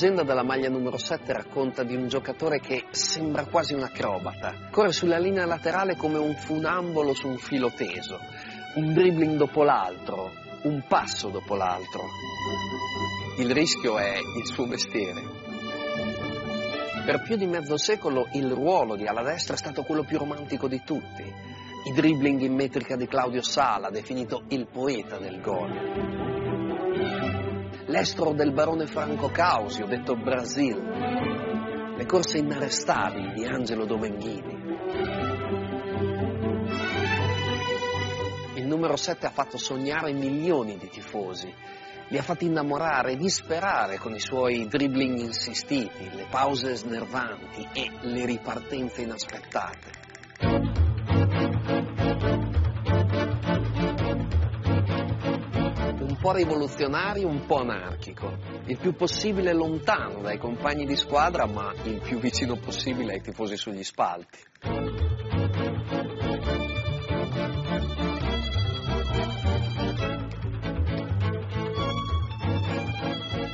[0.00, 4.68] leggenda della maglia numero 7 racconta di un giocatore che sembra quasi un acrobata.
[4.70, 8.16] Corre sulla linea laterale come un funambolo su un filo teso,
[8.76, 10.30] un dribbling dopo l'altro,
[10.62, 12.04] un passo dopo l'altro.
[13.38, 15.20] Il rischio è il suo mestiere.
[17.04, 20.68] Per più di mezzo secolo il ruolo di ala destra è stato quello più romantico
[20.68, 21.24] di tutti.
[21.24, 26.37] I dribbling in metrica di Claudio Sala, definito il poeta del gol
[27.88, 30.76] l'estro del barone Franco Causio, detto Brasil,
[31.96, 34.76] le corse inarrestabili di Angelo Domenghini.
[38.56, 41.52] Il numero 7 ha fatto sognare milioni di tifosi,
[42.08, 47.90] li ha fatti innamorare e disperare con i suoi dribbling insistiti, le pause snervanti e
[48.00, 50.07] le ripartenze inaspettate.
[56.20, 62.00] Po' rivoluzionario, un po' anarchico, il più possibile lontano dai compagni di squadra, ma il
[62.00, 64.38] più vicino possibile ai tifosi sugli spalti.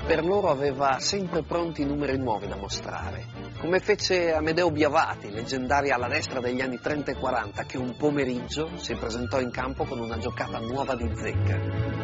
[0.06, 3.26] Per loro aveva sempre pronti numeri nuovi da mostrare,
[3.58, 8.70] come fece Amedeo Biavati, leggendaria alla destra degli anni 30 e 40, che un pomeriggio
[8.76, 12.03] si presentò in campo con una giocata nuova di zecca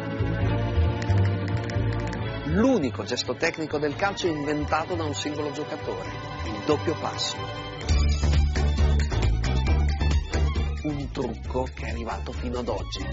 [2.51, 6.09] l'unico gesto tecnico del calcio inventato da un singolo giocatore,
[6.45, 7.37] il doppio passo.
[10.83, 13.05] Un trucco che è arrivato fino ad oggi.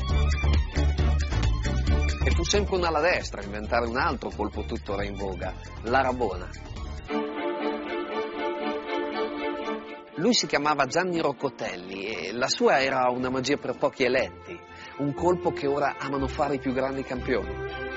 [2.25, 6.03] E fu sempre un ala destra a inventare un altro colpo tuttora in voga, la
[6.03, 6.49] Rabona.
[10.17, 14.59] Lui si chiamava Gianni Roccotelli e la sua era una magia per pochi eletti,
[14.99, 17.88] un colpo che ora amano fare i più grandi campioni.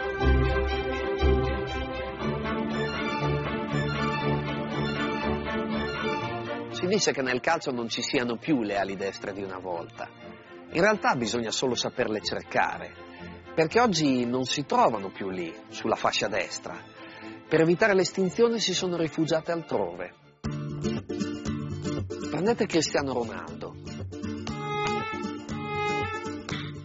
[6.91, 10.09] Dice che nel calcio non ci siano più le ali destre di una volta.
[10.73, 12.93] In realtà bisogna solo saperle cercare,
[13.55, 16.77] perché oggi non si trovano più lì, sulla fascia destra.
[17.47, 20.13] Per evitare l'estinzione si sono rifugiate altrove.
[22.29, 23.75] Prendete Cristiano Ronaldo.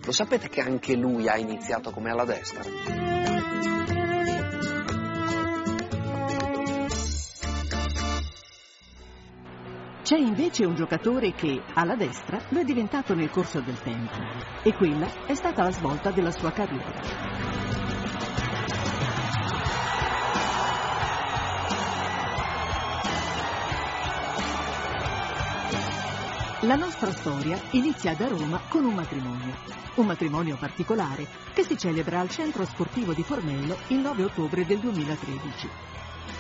[0.04, 3.45] Lo sapete che anche lui ha iniziato come alla destra?
[10.06, 14.14] C'è invece un giocatore che, alla destra, lo è diventato nel corso del tempo
[14.62, 16.92] e quella è stata la svolta della sua carriera.
[26.60, 29.56] La nostra storia inizia da Roma con un matrimonio,
[29.96, 34.78] un matrimonio particolare che si celebra al centro sportivo di Formello il 9 ottobre del
[34.78, 35.68] 2013.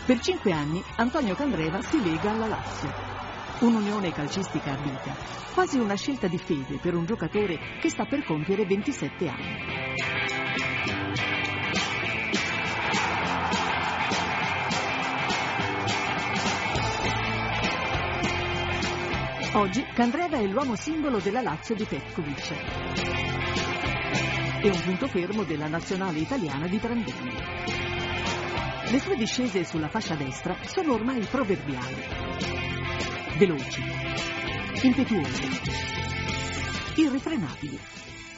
[0.06, 3.15] Per cinque anni Antonio Candreva si lega alla Lazio
[3.58, 5.16] Un'unione calcistica a vita,
[5.54, 9.84] quasi una scelta di fede per un giocatore che sta per compiere 27 anni.
[19.54, 22.50] Oggi Candreva è l'uomo simbolo della Lazio di Petkovic
[24.60, 27.34] e un punto fermo della nazionale italiana di Prandelli.
[28.90, 32.75] Le sue discese sulla fascia destra sono ormai proverbiali
[33.36, 33.82] veloci,
[34.82, 35.42] impetuosi,
[36.96, 37.78] irrefrenabili.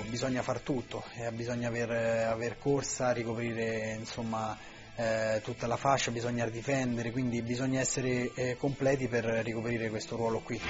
[0.09, 4.57] Bisogna far tutto, eh, bisogna aver, aver, corsa, ricoprire insomma,
[4.97, 10.41] eh, tutta la fascia, bisogna difendere, quindi bisogna essere eh, completi per ricoprire questo ruolo
[10.41, 10.61] qui.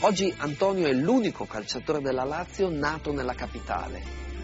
[0.00, 4.02] Oggi Antonio è l'unico calciatore della Lazio nato nella capitale,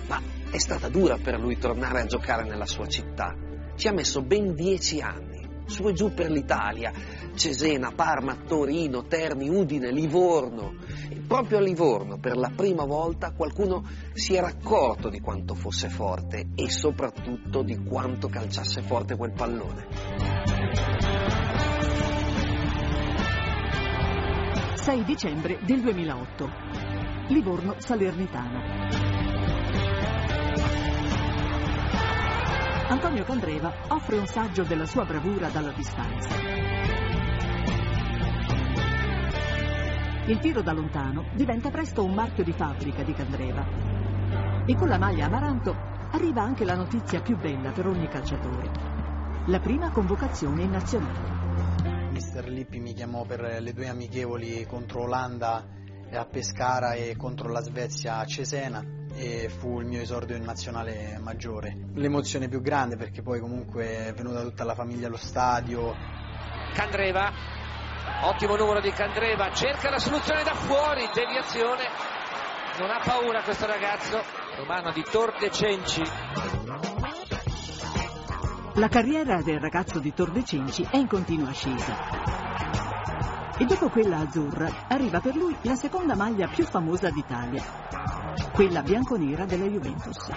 [0.08, 0.20] ma
[0.50, 3.36] è stata dura per lui tornare a giocare nella sua città.
[3.76, 5.33] Ci ha messo ben dieci anni
[5.66, 6.92] su e giù per l'Italia,
[7.34, 10.74] Cesena, Parma, Torino, Terni, Udine, Livorno.
[11.08, 15.88] E proprio a Livorno, per la prima volta, qualcuno si era accorto di quanto fosse
[15.88, 19.86] forte e soprattutto di quanto calciasse forte quel pallone.
[24.84, 26.48] 6 dicembre del 2008.
[27.28, 29.13] Livorno Salernitana.
[32.86, 36.28] Antonio Candreva offre un saggio della sua bravura dalla distanza.
[40.26, 43.64] Il tiro da lontano diventa presto un marchio di fabbrica di Candreva.
[44.66, 45.74] E con la maglia Amaranto
[46.10, 48.70] arriva anche la notizia più bella per ogni calciatore.
[49.46, 52.10] La prima convocazione in nazionale.
[52.10, 55.66] mister Lippi mi chiamò per le due amichevoli contro Olanda
[56.12, 61.18] a Pescara e contro la Svezia a Cesena e fu il mio esordio in nazionale
[61.20, 61.76] maggiore.
[61.94, 65.94] L'emozione più grande perché poi comunque è venuta tutta la famiglia allo stadio.
[66.72, 67.32] Candreva,
[68.22, 71.84] ottimo numero di Candreva, cerca la soluzione da fuori, deviazione,
[72.78, 74.20] non ha paura questo ragazzo,
[74.56, 76.02] romano di Tordecenci.
[78.76, 82.83] La carriera del ragazzo di Tordecenci è in continua ascesa.
[83.56, 87.62] E dopo quella azzurra arriva per lui la seconda maglia più famosa d'Italia,
[88.52, 90.28] quella bianconera della Juventus.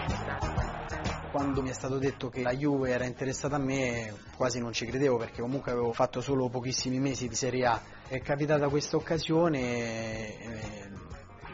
[1.31, 4.85] Quando mi è stato detto che la Juve era interessata a me quasi non ci
[4.85, 7.81] credevo perché comunque avevo fatto solo pochissimi mesi di Serie A.
[8.07, 10.89] È capitata questa occasione e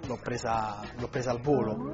[0.06, 1.94] l'ho presa, l'ho presa al volo.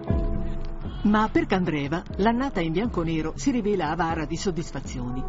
[1.03, 5.23] Ma per Candreva l'annata in bianconero si rivela avara di soddisfazioni.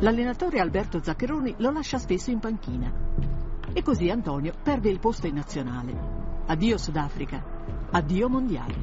[0.00, 3.41] L'allenatore Alberto Zaccheroni lo lascia spesso in panchina.
[3.74, 5.92] E così Antonio perde il posto in nazionale.
[6.46, 7.42] Addio Sudafrica,
[7.90, 8.76] addio mondiali.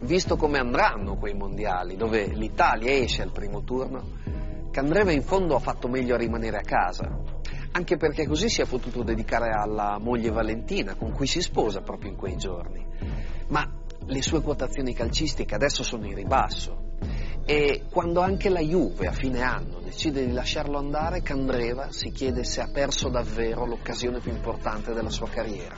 [0.00, 4.02] Visto come andranno quei mondiali, dove l'Italia esce al primo turno,
[4.76, 7.10] Candreva in fondo ha fatto meglio a rimanere a casa,
[7.70, 12.10] anche perché così si è potuto dedicare alla moglie Valentina, con cui si sposa proprio
[12.10, 12.86] in quei giorni.
[13.48, 13.66] Ma
[14.04, 16.85] le sue quotazioni calcistiche adesso sono in ribasso
[17.48, 22.42] e quando anche la Juve a fine anno decide di lasciarlo andare, Candreva si chiede
[22.42, 25.76] se ha perso davvero l'occasione più importante della sua carriera.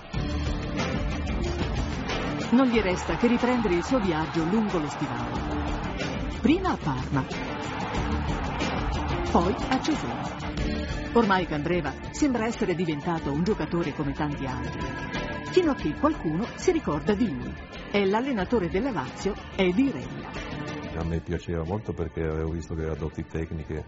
[2.52, 5.56] Non gli resta che riprendere il suo viaggio lungo lo stivale.
[6.40, 7.26] Prima a Parma,
[9.30, 10.36] poi a Cesena.
[11.12, 14.80] Ormai Candreva sembra essere diventato un giocatore come tanti altri,
[15.50, 17.54] fino a che qualcuno si ricorda di lui.
[17.90, 20.77] È l'allenatore della Lazio, Edi Rella.
[20.98, 23.84] A me piaceva molto perché avevo visto che aveva doti tecniche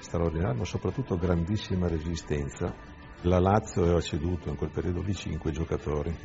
[0.00, 2.74] straordinarie, ma soprattutto grandissima resistenza.
[3.22, 6.16] La Lazio aveva ceduto in quel periodo di cinque giocatori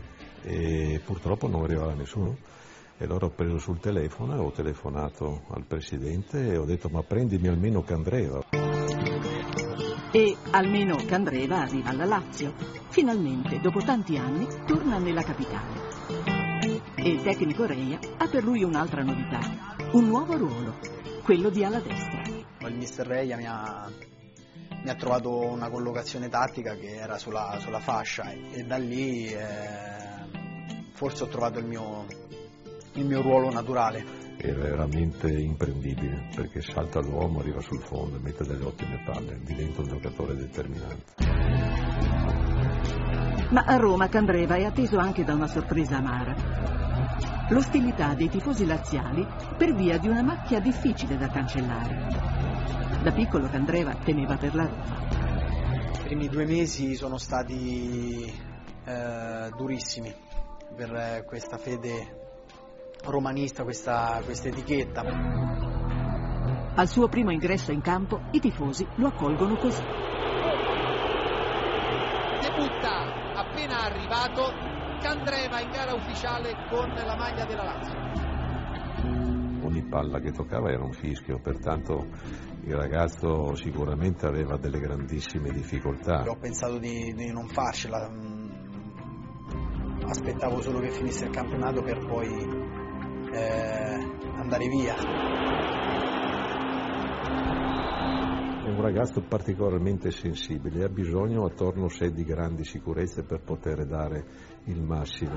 [0.42, 2.38] e purtroppo non arrivava nessuno.
[2.98, 7.48] E allora ho preso sul telefono, ho telefonato al presidente e ho detto ma prendimi
[7.48, 8.44] almeno Candreva.
[10.12, 12.54] E almeno Candreva arriva alla Lazio.
[12.90, 15.98] Finalmente, dopo tanti anni, torna nella capitale.
[16.96, 20.76] E il tecnico Reia ha per lui un'altra novità, un nuovo ruolo,
[21.24, 22.22] quello di ala destra.
[22.68, 23.90] Il mister Reia mi ha,
[24.84, 29.32] mi ha trovato una collocazione tattica che era sulla, sulla fascia e, e da lì
[29.32, 29.40] eh,
[30.94, 32.06] forse ho trovato il mio,
[32.94, 34.28] il mio ruolo naturale.
[34.38, 39.82] È veramente imprendibile perché salta l'uomo, arriva sul fondo e mette delle ottime palle, diventa
[39.82, 41.14] un giocatore determinante.
[43.50, 46.79] Ma a Roma Candreva è atteso anche da una sorpresa amara.
[47.50, 49.26] L'ostilità dei tifosi laziali
[49.58, 52.08] per via di una macchia difficile da cancellare.
[53.02, 55.08] Da piccolo Candreva temeva per la Roma.
[55.94, 58.32] I primi due mesi sono stati
[58.86, 60.14] eh, durissimi
[60.76, 62.18] per eh, questa fede
[63.06, 65.02] romanista, questa, questa etichetta.
[66.76, 69.84] Al suo primo ingresso in campo i tifosi lo accolgono così.
[72.42, 77.98] Debutta appena arrivato Candreva in gara ufficiale con la maglia della Lazio.
[79.66, 82.08] Ogni palla che toccava era un fischio, pertanto
[82.64, 86.24] il ragazzo sicuramente aveva delle grandissime difficoltà.
[86.28, 88.10] Ho pensato di, di non farcela,
[90.06, 92.28] aspettavo solo che finisse il campionato per poi
[93.32, 94.96] eh, andare via.
[98.64, 103.86] È un ragazzo particolarmente sensibile ha bisogno attorno a sé di grandi sicurezze per poter
[103.86, 105.32] dare il massimo.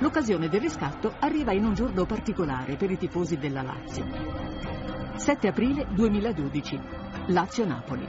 [0.00, 4.04] L'occasione del riscatto arriva in un giorno particolare per i tifosi della Lazio.
[5.16, 6.80] 7 aprile 2012,
[7.28, 8.06] Lazio-Napoli.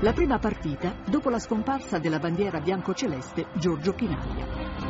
[0.00, 4.84] La prima partita dopo la scomparsa della bandiera bianco-celeste Giorgio Chinaglia.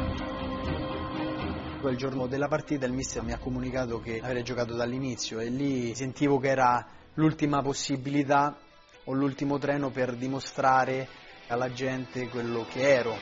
[1.89, 5.95] Il giorno della partita il mister mi ha comunicato che avrei giocato dall'inizio e lì
[5.95, 8.57] sentivo che era l'ultima possibilità
[9.05, 11.07] o l'ultimo treno per dimostrare
[11.49, 13.17] alla gente quello che ero.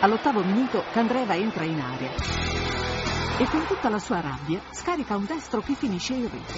[0.00, 2.10] All'ottavo minuto Candreva entra in area
[3.38, 6.52] e con tutta la sua rabbia scarica un destro che finisce in rete.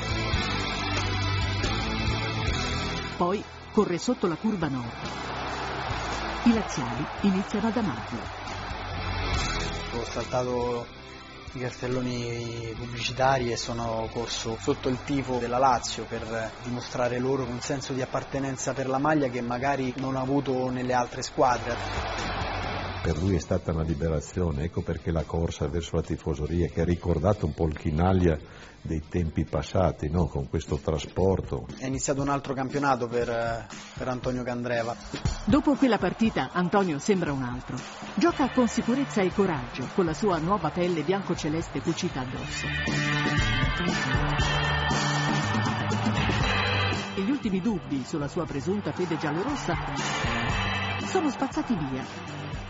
[3.17, 4.93] Poi corre sotto la curva nord.
[6.45, 8.19] I laziali iniziano ad amarlo.
[9.95, 10.96] Ho saltato
[11.57, 17.61] i cartelloni pubblicitari e sono corso sotto il tifo della Lazio per dimostrare loro un
[17.61, 21.77] senso di appartenenza per la maglia che magari non ho avuto nelle altre squadre.
[23.01, 26.85] per lui è stata una liberazione, ecco perché la corsa verso la tifoseria che ha
[26.85, 28.37] ricordato un po' il Chinaglia
[28.87, 30.27] dei tempi passati, no?
[30.27, 31.67] con questo trasporto.
[31.77, 33.67] È iniziato un altro campionato per,
[33.99, 34.97] per Antonio Candreva.
[35.45, 37.77] Dopo quella partita Antonio sembra un altro.
[38.15, 42.67] Gioca con sicurezza e coraggio, con la sua nuova pelle bianco-celeste cucita addosso.
[47.17, 49.75] E gli ultimi dubbi sulla sua presunta fede giallorossa
[51.07, 52.05] sono spazzati via.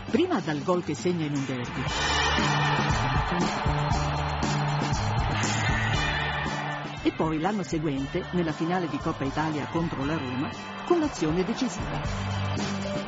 [0.09, 1.83] Prima dal gol che segna in un derby.
[7.03, 10.49] E poi l'anno seguente, nella finale di Coppa Italia contro la Roma,
[10.85, 12.01] con l'azione decisiva.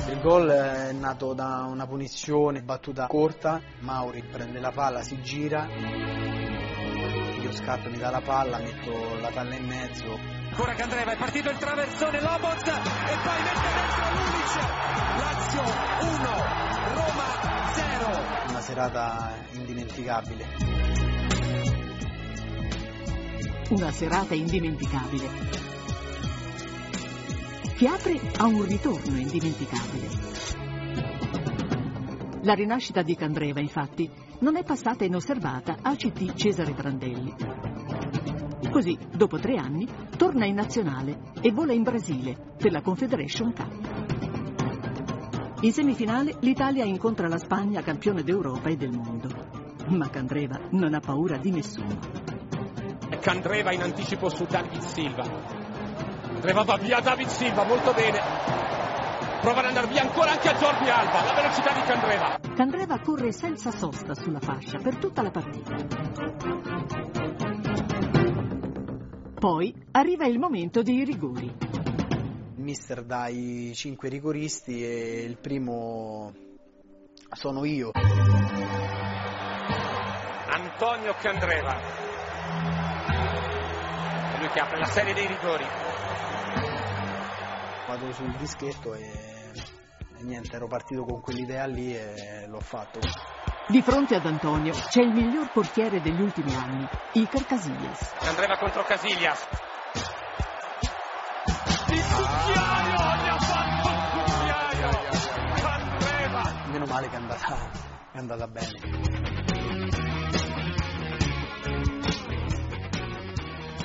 [0.08, 5.68] Il gol è nato da una punizione, battuta corta, Mauri prende la palla, si gira,
[7.50, 10.18] io scatto, mi dà la palla, metto la palla in mezzo.
[10.50, 14.54] Ancora Candreva, è partito il traversone, Loboz e poi mette dentro l'Ulic.
[15.18, 16.30] Lazio 1,
[16.94, 17.26] Roma
[17.74, 18.50] 0.
[18.50, 21.09] Una serata indimenticabile.
[23.70, 25.28] Una serata indimenticabile.
[27.78, 30.08] Che apre a un ritorno indimenticabile.
[32.42, 34.10] La rinascita di Candreva, infatti,
[34.40, 37.32] non è passata inosservata al CT Cesare Prandelli.
[38.72, 43.98] Così, dopo tre anni, torna in nazionale e vola in Brasile per la Confederation Cup.
[45.62, 49.30] In semifinale l'Italia incontra la Spagna campione d'Europa e del mondo.
[49.90, 52.19] Ma Candreva non ha paura di nessuno.
[53.20, 55.24] Candreva in anticipo su David Silva.
[55.24, 58.20] Candreva va via David Silva, molto bene.
[59.42, 62.40] Prova ad andare via ancora anche a Jordi Alba, la velocità di Candreva.
[62.56, 65.76] Candreva corre senza sosta sulla fascia per tutta la partita.
[69.38, 71.46] Poi arriva il momento dei rigori.
[72.56, 76.34] Il mister dà i cinque rigoristi e il primo
[77.32, 77.92] sono io.
[80.52, 82.09] Antonio Candreva.
[84.52, 85.66] Che apre la serie dei rigori.
[87.88, 93.00] Vado sul dischetto e, e niente, ero partito con quell'idea lì e l'ho fatto.
[93.68, 98.16] Di fronte ad Antonio c'è il miglior portiere degli ultimi anni, Iker Casillas.
[98.20, 99.48] Candreva contro Casillas.
[101.90, 104.90] Il cucchiaio, gli ha fatto il cucchiaio.
[105.62, 106.42] Candreva.
[106.72, 107.70] Meno male che è andata,
[108.12, 109.29] è andata bene.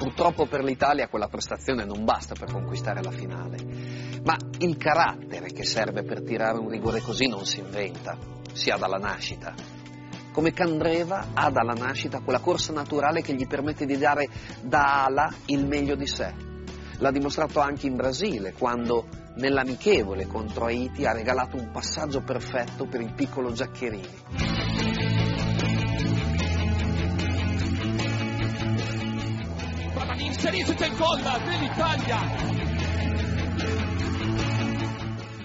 [0.05, 3.57] Purtroppo per l'Italia quella prestazione non basta per conquistare la finale,
[4.23, 8.15] ma il carattere che serve per tirare un rigore così non si inventa,
[8.53, 9.55] si ha dalla nascita.
[10.31, 14.29] Come Candreva ha dalla nascita quella corsa naturale che gli permette di dare
[14.61, 16.35] da ala il meglio di sé.
[16.99, 19.07] L'ha dimostrato anche in Brasile, quando
[19.37, 24.64] nell'amichevole contro Haiti ha regalato un passaggio perfetto per il piccolo Giaccherini.
[30.35, 32.19] Inserirsi il gol dell'Italia.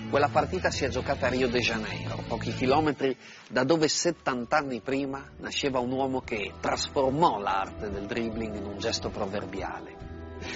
[0.09, 3.15] Quella partita si è giocata a Rio de Janeiro, pochi chilometri
[3.51, 8.79] da dove 70 anni prima nasceva un uomo che trasformò l'arte del dribbling in un
[8.79, 9.95] gesto proverbiale.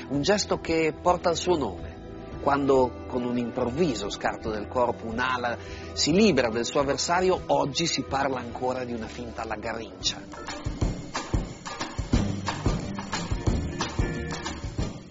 [0.09, 2.39] Un gesto che porta il suo nome.
[2.41, 5.57] Quando con un improvviso scarto del corpo un'ala
[5.93, 10.62] si libera del suo avversario, oggi si parla ancora di una finta alla Garrincia.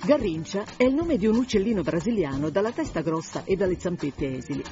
[0.04, 4.64] Garrincia è il nome di un uccellino brasiliano dalla testa grossa e dalle zampette esili.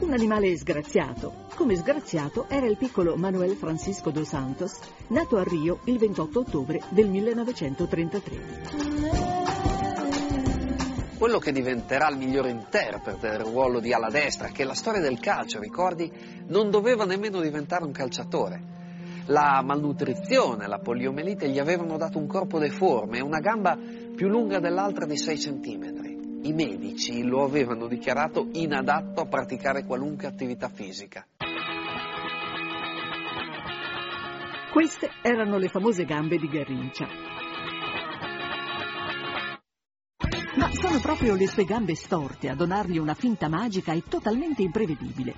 [0.00, 5.78] Un animale sgraziato, come sgraziato era il piccolo Manuel Francisco dos Santos, nato a Rio
[5.84, 8.40] il 28 ottobre del 1933.
[11.16, 15.18] Quello che diventerà il miglior interprete del ruolo di ala destra, che la storia del
[15.18, 16.12] calcio, ricordi,
[16.48, 18.75] non doveva nemmeno diventare un calciatore.
[19.28, 24.60] La malnutrizione, la poliomelite gli avevano dato un corpo deforme e una gamba più lunga
[24.60, 26.40] dell'altra di 6 centimetri.
[26.42, 31.26] I medici lo avevano dichiarato inadatto a praticare qualunque attività fisica.
[34.72, 37.06] Queste erano le famose gambe di Garrincia.
[40.56, 45.34] Ma sono proprio le sue gambe storte a donargli una finta magica e totalmente imprevedibile.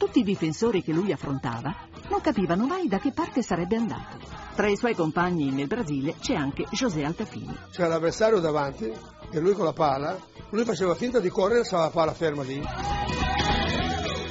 [0.00, 1.76] Tutti i difensori che lui affrontava
[2.08, 4.16] non capivano mai da che parte sarebbe andato.
[4.54, 7.54] Tra i suoi compagni nel Brasile c'è anche José Altafini.
[7.70, 8.90] C'era l'avversario davanti
[9.30, 12.42] e lui con la palla, lui faceva finta di correre e stava la palla ferma
[12.42, 12.58] lì.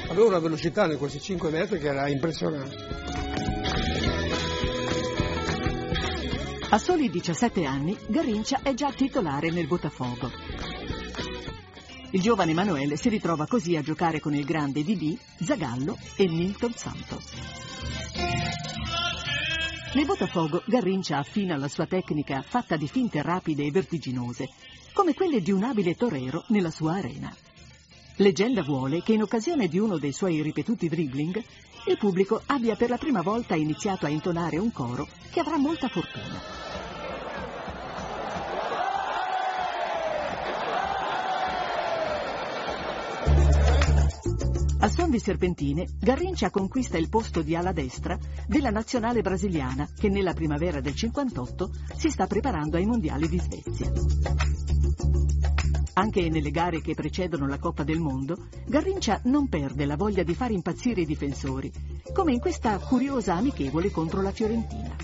[0.10, 2.76] Aveva una velocità in questi 5 metri che era impressionante.
[6.72, 10.32] A soli 17 anni, Garrincia è già titolare nel Botafogo.
[12.12, 16.74] Il giovane Emanuele si ritrova così a giocare con il grande Didi, Zagallo e Milton
[16.74, 17.34] Santos.
[19.94, 24.50] Nel Botafogo Garrincia affina la sua tecnica fatta di finte rapide e vertiginose,
[24.94, 27.32] come quelle di un abile torero nella sua arena.
[28.16, 31.44] Leggenda vuole che in occasione di uno dei suoi ripetuti dribbling,
[31.86, 35.88] il pubblico abbia per la prima volta iniziato a intonare un coro che avrà molta
[35.88, 36.89] fortuna.
[44.90, 48.18] Al suon di serpentine, Garrincia conquista il posto di ala destra
[48.48, 53.92] della nazionale brasiliana che nella primavera del 58 si sta preparando ai mondiali di Svezia.
[55.94, 60.34] Anche nelle gare che precedono la Coppa del Mondo, Garrincia non perde la voglia di
[60.34, 61.72] far impazzire i difensori,
[62.12, 64.96] come in questa curiosa amichevole contro la Fiorentina.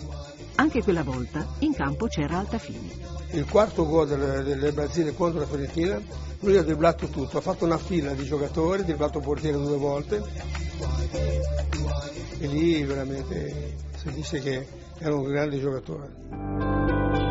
[0.56, 2.92] Anche quella volta in campo c'era Altafini.
[3.32, 6.02] Il quarto gol del, del Brasile contro la Fiorentina,
[6.40, 10.24] lui ha dribblato tutto, ha fatto una fila di giocatori, ha dribblato portiere due volte
[12.40, 14.68] e lì veramente si dice che
[15.00, 17.25] era un grande giocatore.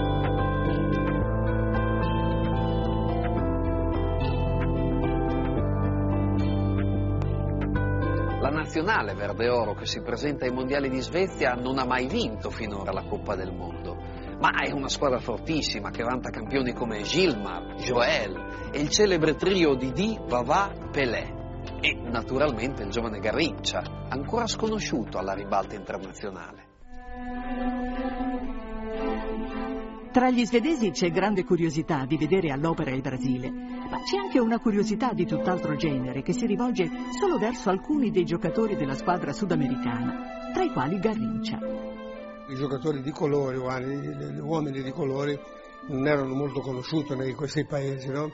[8.74, 12.90] Nazionale verde oro che si presenta ai mondiali di Svezia non ha mai vinto finora
[12.90, 13.94] la Coppa del Mondo,
[14.40, 19.76] ma è una squadra fortissima che vanta campioni come Gilmar, Joel e il celebre trio
[19.76, 21.42] di Di, Vavà, Pelé.
[21.80, 26.66] E naturalmente il giovane Garrincia, ancora sconosciuto alla ribalta internazionale.
[30.10, 34.58] Tra gli svedesi c'è grande curiosità di vedere all'opera il Brasile, ma c'è anche una
[34.58, 40.52] curiosità di tutt'altro genere che si rivolge solo verso alcuni dei giocatori della squadra sudamericana,
[40.52, 41.58] tra i quali Garrincia.
[42.48, 45.40] I giocatori di colore, gli uomini di colore,
[45.88, 48.30] non erano molto conosciuti in questi paesi, no?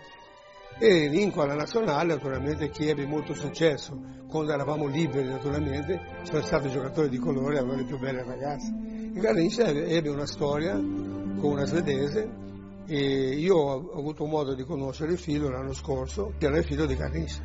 [0.78, 3.98] E vinco alla nazionale, naturalmente, chi ebbe molto successo.
[4.28, 8.72] Quando eravamo liberi, naturalmente, sono stati giocatori di colore, avevano le più belle ragazze.
[9.14, 12.48] E Garrincia ebbe una storia con una svedese
[12.92, 16.86] e io ho avuto modo di conoscere il figlio l'anno scorso, che era il figlio
[16.86, 17.40] di Garrincia.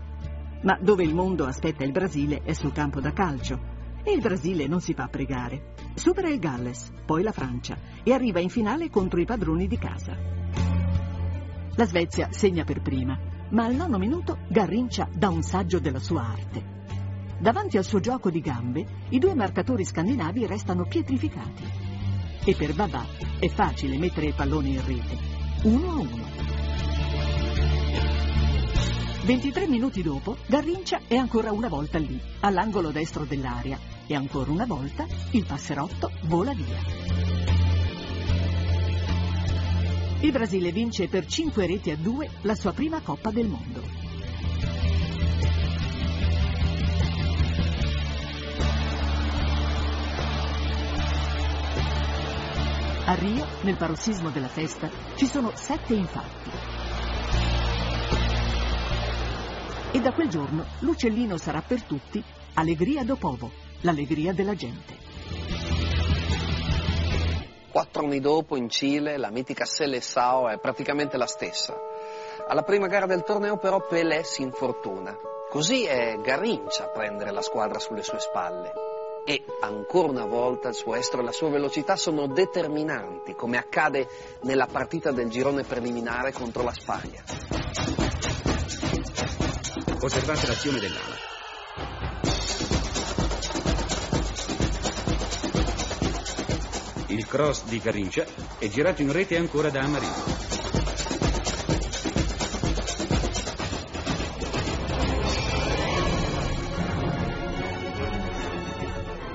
[0.64, 3.74] Ma dove il mondo aspetta il Brasile è sul campo da calcio.
[4.04, 5.74] E il Brasile non si fa pregare.
[5.94, 10.18] Supera il Galles, poi la Francia e arriva in finale contro i padroni di casa.
[11.76, 13.16] La Svezia segna per prima,
[13.52, 16.74] ma al nono minuto Garrincia dà un saggio della sua arte.
[17.40, 21.64] Davanti al suo gioco di gambe, i due marcatori scandinavi restano pietrificati
[22.44, 23.06] e per Babà
[23.40, 25.35] è facile mettere il pallone in rete.
[25.66, 26.26] Uno a uno.
[29.24, 34.68] 23 minuti dopo, Garrincia è ancora una volta lì, all'angolo destro dell'area, e ancora una
[34.68, 36.78] volta il passerotto vola via.
[40.20, 44.05] Il Brasile vince per 5 reti a 2 la sua prima Coppa del Mondo.
[53.08, 56.50] A Rio, nel parossismo della festa, ci sono sette infatti.
[59.92, 62.24] E da quel giorno l'uccellino sarà per tutti
[62.56, 64.98] Allegria do Povo, l'allegria della gente.
[67.72, 71.78] Quattro anni dopo, in Cile, la mitica Seleção è praticamente la stessa.
[72.48, 75.16] Alla prima gara del torneo però Pelé si infortuna.
[75.52, 78.95] Così è Garrincia a prendere la squadra sulle sue spalle
[79.26, 84.08] e ancora una volta il suo estro e la sua velocità sono determinanti, come accade
[84.44, 87.24] nella partita del girone preliminare contro la Spagna.
[90.00, 91.34] Osservate l'azione dell'ala.
[97.08, 98.26] Il cross di Carincia
[98.60, 100.55] è girato in rete ancora da Amarino.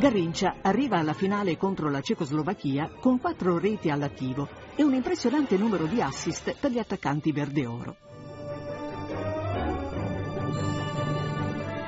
[0.00, 5.84] Garrincia arriva alla finale contro la Cecoslovacchia con quattro reti all'attivo e un impressionante numero
[5.84, 7.96] di assist per gli attaccanti verde-oro.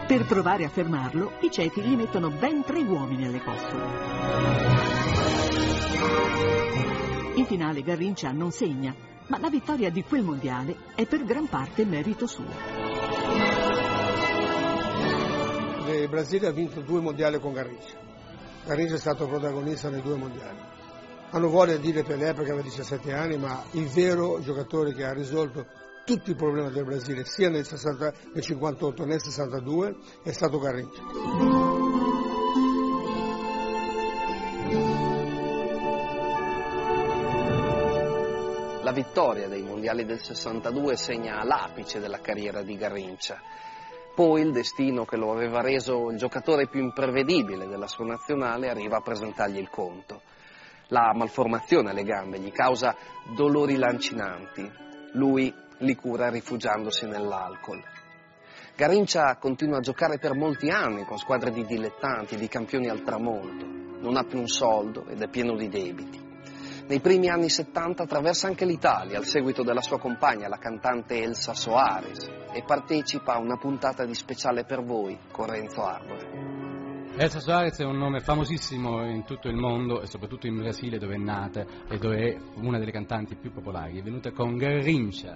[0.07, 3.85] Per provare a fermarlo, i cechi gli mettono ben tre uomini alle costole.
[7.37, 8.95] In finale Garrincia non segna,
[9.29, 13.02] ma la vittoria di quel mondiale è per gran parte merito suo
[16.03, 17.99] il Brasile ha vinto due mondiali con Garrincha.
[18.65, 20.59] Garrincha è stato protagonista nei due mondiali.
[21.31, 25.13] Hanno voglia di dire Pelé perché aveva 17 anni, ma il vero giocatore che ha
[25.13, 25.67] risolto
[26.05, 30.59] tutti i problemi del Brasile, sia nel, 60, nel 58 che nel 62, è stato
[30.59, 31.01] Garrincha.
[38.83, 43.41] La vittoria dei mondiali del 62 segna l'apice della carriera di Garrincia.
[44.15, 48.99] Poi il destino che lo aveva reso il giocatore più imprevedibile della sua nazionale arriva
[48.99, 50.21] a presentargli il conto.
[50.89, 52.95] La malformazione alle gambe gli causa
[53.35, 54.71] dolori lancinanti.
[55.13, 57.83] Lui li cura rifugiandosi nell'alcol.
[58.77, 63.65] Garrincia continua a giocare per molti anni con squadre di dilettanti, di campioni al tramonto.
[64.01, 66.21] Non ha più un soldo ed è pieno di debiti.
[66.87, 71.55] Nei primi anni 70 attraversa anche l'Italia al seguito della sua compagna, la cantante Elsa
[71.55, 76.61] Soares, e partecipa a una puntata di speciale per voi con Renzo Arbore.
[77.15, 81.15] Elsa Soares è un nome famosissimo in tutto il mondo e soprattutto in Brasile dove
[81.15, 83.99] è nata e dove è una delle cantanti più popolari.
[83.99, 85.33] È venuta con Garrincha.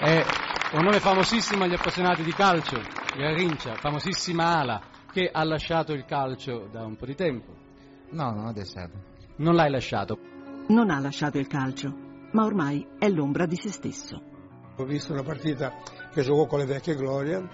[0.00, 0.24] È
[0.72, 2.80] un nome famosissimo agli appassionati di calcio,
[3.16, 4.82] Garrincia, famosissima ala
[5.12, 7.54] che ha lasciato il calcio da un po' di tempo.
[8.10, 8.92] No, non ho lasciato.
[9.36, 10.18] Non l'hai lasciato.
[10.66, 11.94] Non ha lasciato il calcio,
[12.32, 14.33] ma ormai è l'ombra di se stesso.
[14.76, 15.72] Ho visto una partita
[16.12, 17.48] che giocò con le vecchie glorie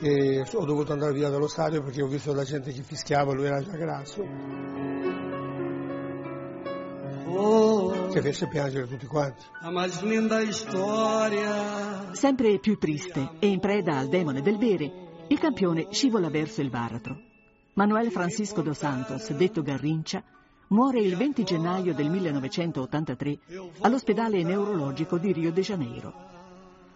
[0.00, 3.46] e ho dovuto andare via dallo stadio perché ho visto la gente che fischiava, lui
[3.46, 4.22] era già grasso.
[8.10, 9.44] Che fece piangere tutti quanti.
[12.12, 16.70] Sempre più triste e in preda al demone del bere, il campione scivola verso il
[16.70, 17.16] baratro.
[17.74, 20.22] Manuel Francisco dos Santos, detto Garrincia,
[20.68, 23.38] muore il 20 gennaio del 1983
[23.80, 26.33] all'ospedale neurologico di Rio de Janeiro.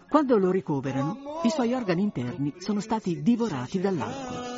[0.09, 4.57] Quando lo ricoverano, i suoi organi interni sono stati divorati dall'alcol.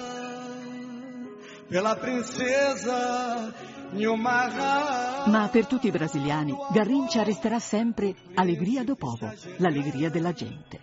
[5.26, 10.80] Ma per tutti i brasiliani, Garrincia resterà sempre allegria do povo, l'allegria della gente.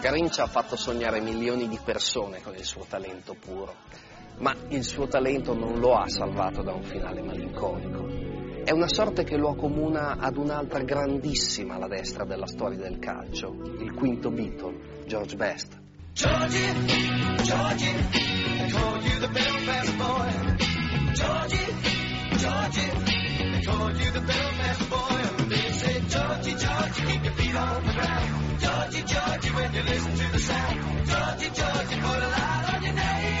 [0.00, 3.74] Garrincia ha fatto sognare milioni di persone con il suo talento puro,
[4.40, 8.06] ma il suo talento non lo ha salvato da un finale malinconico.
[8.62, 13.54] È una sorte che lo accomuna ad un'altra grandissima alla destra della storia del calcio,
[13.78, 15.80] il quinto Beatle, George Best.
[16.12, 16.72] Georgie,
[17.42, 21.12] Georgie, they call you the Belfast boy.
[21.12, 21.74] Georgie,
[22.36, 23.23] Georgie,
[23.64, 25.20] call you the Belfast boy.
[25.38, 28.58] And they say, Georgie, Georgie, keep your feet on the ground.
[28.60, 31.06] Georgie, Georgie, when you listen to the sound.
[31.06, 33.34] Georgie, Georgie, put a light on your name.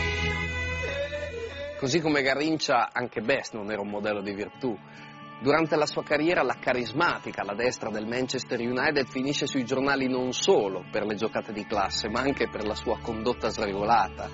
[1.78, 4.76] Così come Garrincia, anche Best non era un modello di virtù.
[5.40, 10.32] Durante la sua carriera la carismatica alla destra del Manchester United finisce sui giornali non
[10.32, 14.30] solo per le giocate di classe, ma anche per la sua condotta sregolata.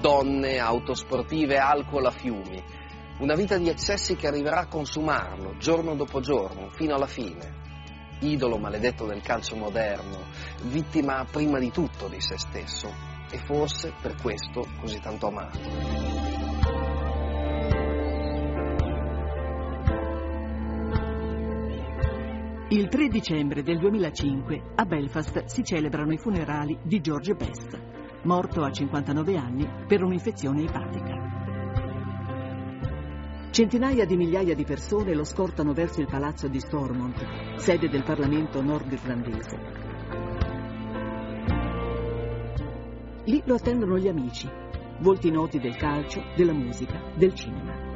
[0.00, 2.60] Donne, auto sportive, alcol a fiumi.
[3.16, 7.62] Una vita di eccessi che arriverà a consumarlo giorno dopo giorno, fino alla fine.
[8.20, 10.18] Idolo maledetto del calcio moderno,
[10.64, 12.92] vittima prima di tutto di se stesso
[13.30, 15.58] e forse per questo così tanto amato.
[22.70, 27.78] Il 3 dicembre del 2005 a Belfast si celebrano i funerali di George Best,
[28.24, 31.33] morto a 59 anni per un'infezione epatica.
[33.54, 38.60] Centinaia di migliaia di persone lo scortano verso il palazzo di Stormont, sede del Parlamento
[38.60, 39.58] nordirlandese.
[43.26, 44.50] Lì lo attendono gli amici,
[44.98, 47.92] volti noti del calcio, della musica, del cinema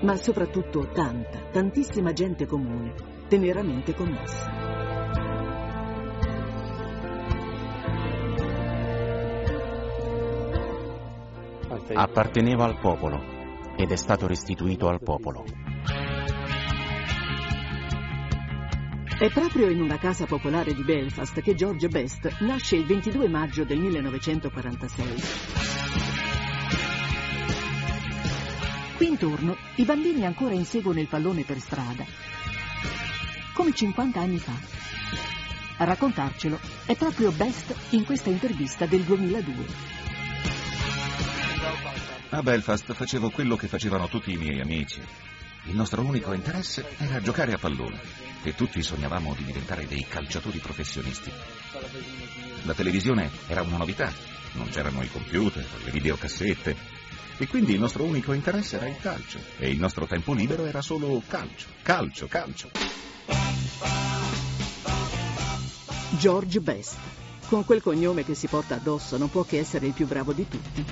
[0.00, 2.94] ma soprattutto tanta, tantissima gente comune,
[3.26, 4.73] teneramente commessa.
[11.92, 13.22] Apparteneva al popolo
[13.76, 15.44] ed è stato restituito al popolo.
[19.18, 23.64] È proprio in una casa popolare di Belfast che George Best nasce il 22 maggio
[23.64, 25.06] del 1946.
[28.96, 32.04] Qui intorno i bambini ancora inseguono il pallone per strada,
[33.52, 34.54] come 50 anni fa.
[35.76, 40.03] A raccontarcelo è proprio Best in questa intervista del 2002.
[42.34, 45.00] A Belfast facevo quello che facevano tutti i miei amici.
[45.66, 48.00] Il nostro unico interesse era giocare a pallone
[48.42, 51.30] e tutti sognavamo di diventare dei calciatori professionisti.
[52.64, 54.12] La televisione era una novità,
[54.54, 56.76] non c'erano i computer, le videocassette,
[57.36, 60.82] e quindi il nostro unico interesse era il calcio e il nostro tempo libero era
[60.82, 62.70] solo calcio, calcio, calcio.
[66.18, 66.98] George Best,
[67.46, 70.48] con quel cognome che si porta addosso non può che essere il più bravo di
[70.48, 70.84] tutti.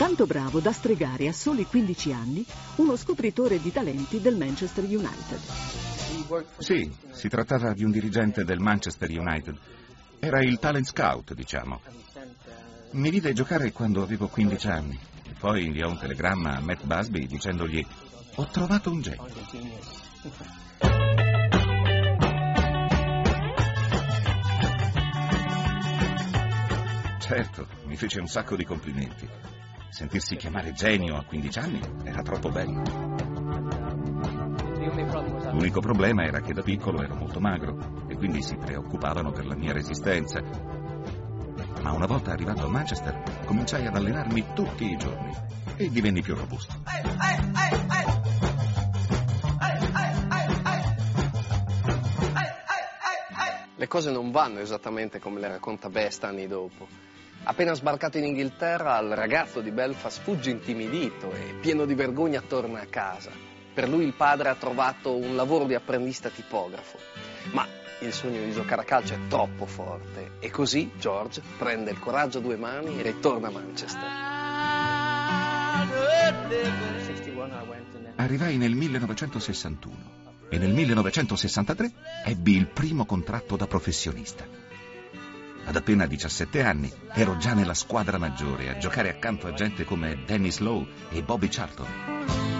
[0.00, 2.42] Tanto bravo da stregare a soli 15 anni
[2.76, 5.38] uno scopritore di talenti del Manchester United.
[6.56, 9.54] Sì, si trattava di un dirigente del Manchester United.
[10.18, 11.82] Era il talent scout, diciamo.
[12.92, 14.98] Mi vide giocare quando avevo 15 anni.
[15.22, 17.86] E poi inviò un telegramma a Matt Busby dicendogli
[18.36, 19.28] ho trovato un genio.
[27.18, 29.28] Certo, mi fece un sacco di complimenti.
[29.90, 32.82] Sentirsi chiamare genio a 15 anni era troppo bello.
[35.52, 39.56] L'unico problema era che da piccolo ero molto magro e quindi si preoccupavano per la
[39.56, 40.40] mia resistenza.
[41.82, 45.34] Ma una volta arrivato a Manchester cominciai ad allenarmi tutti i giorni
[45.76, 46.74] e divenni più robusto.
[53.74, 57.09] Le cose non vanno esattamente come le racconta Best anni dopo.
[57.42, 62.80] Appena sbarcato in Inghilterra, il ragazzo di Belfast fugge intimidito e pieno di vergogna torna
[62.80, 63.30] a casa.
[63.72, 66.98] Per lui il padre ha trovato un lavoro di apprendista tipografo,
[67.52, 67.66] ma
[68.00, 72.38] il sogno di giocare a calcio è troppo forte e così George prende il coraggio
[72.38, 74.08] a due mani e ritorna a Manchester.
[78.16, 79.96] Arrivai nel 1961
[80.50, 81.92] e nel 1963
[82.26, 84.69] ebbi il primo contratto da professionista.
[85.64, 90.24] Ad appena 17 anni ero già nella squadra maggiore a giocare accanto a gente come
[90.26, 92.59] Dennis Lowe e Bobby Charlton.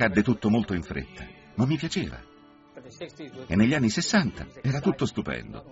[0.00, 2.18] Accadde tutto molto in fretta, ma mi piaceva.
[3.46, 5.62] E negli anni 60 era tutto stupendo.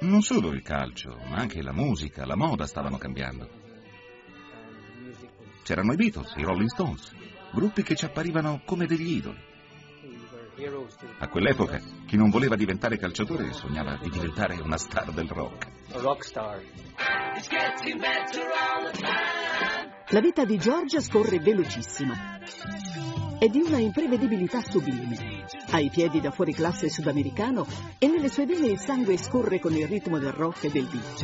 [0.00, 3.48] Non solo il calcio, ma anche la musica, la moda stavano cambiando.
[5.62, 7.14] C'erano i Beatles, i Rolling Stones,
[7.52, 9.46] gruppi che ci apparivano come degli idoli.
[11.20, 15.68] A quell'epoca chi non voleva diventare calciatore sognava di diventare una star del rock.
[20.10, 22.38] La vita di George scorre velocissima.
[23.38, 25.44] È di una imprevedibilità sublime.
[25.70, 27.64] Ha i piedi da fuori classe sudamericano
[27.98, 31.22] e nelle sue vene il sangue scorre con il ritmo del rock e del beat.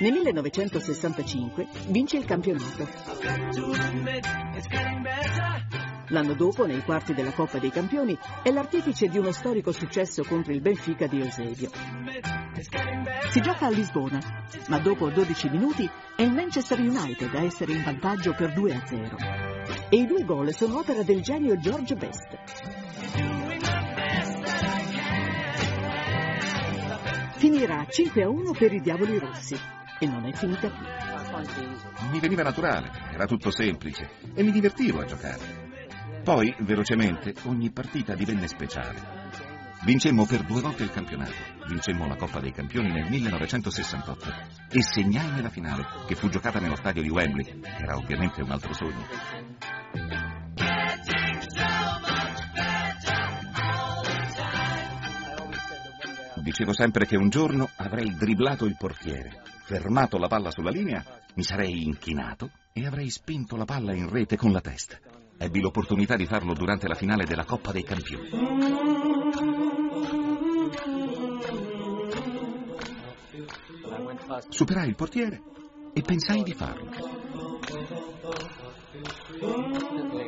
[0.00, 2.86] Nel 1965 vince il campionato.
[6.10, 10.52] L'anno dopo, nei quarti della Coppa dei Campioni, è l'artefice di uno storico successo contro
[10.52, 11.70] il Benfica di Eusebio.
[13.30, 14.18] Si gioca a Lisbona,
[14.68, 18.86] ma dopo 12 minuti è il Manchester United a essere in vantaggio per 2 a
[18.86, 19.16] 0.
[19.88, 22.38] E i due gol sono opera del genio George Best.
[27.36, 29.56] Finirà 5 a 1 per i Diavoli Rossi.
[30.00, 30.86] E non è finita qui.
[32.10, 35.59] Mi veniva naturale, era tutto semplice e mi divertivo a giocare.
[36.22, 39.18] Poi, velocemente, ogni partita divenne speciale.
[39.82, 41.32] Vincemmo per due volte il campionato,
[41.66, 44.30] vincemmo la Coppa dei Campioni nel 1968
[44.70, 47.60] e segnai nella finale, che fu giocata nello stadio di Wembley.
[47.62, 49.06] Era ovviamente un altro sogno.
[56.42, 61.02] Dicevo sempre che un giorno avrei dribblato il portiere, fermato la palla sulla linea,
[61.34, 64.98] mi sarei inchinato e avrei spinto la palla in rete con la testa.
[65.42, 68.28] Ebbi l'opportunità di farlo durante la finale della Coppa dei Campioni.
[74.50, 75.42] Superai il portiere
[75.94, 76.90] e pensai di farlo.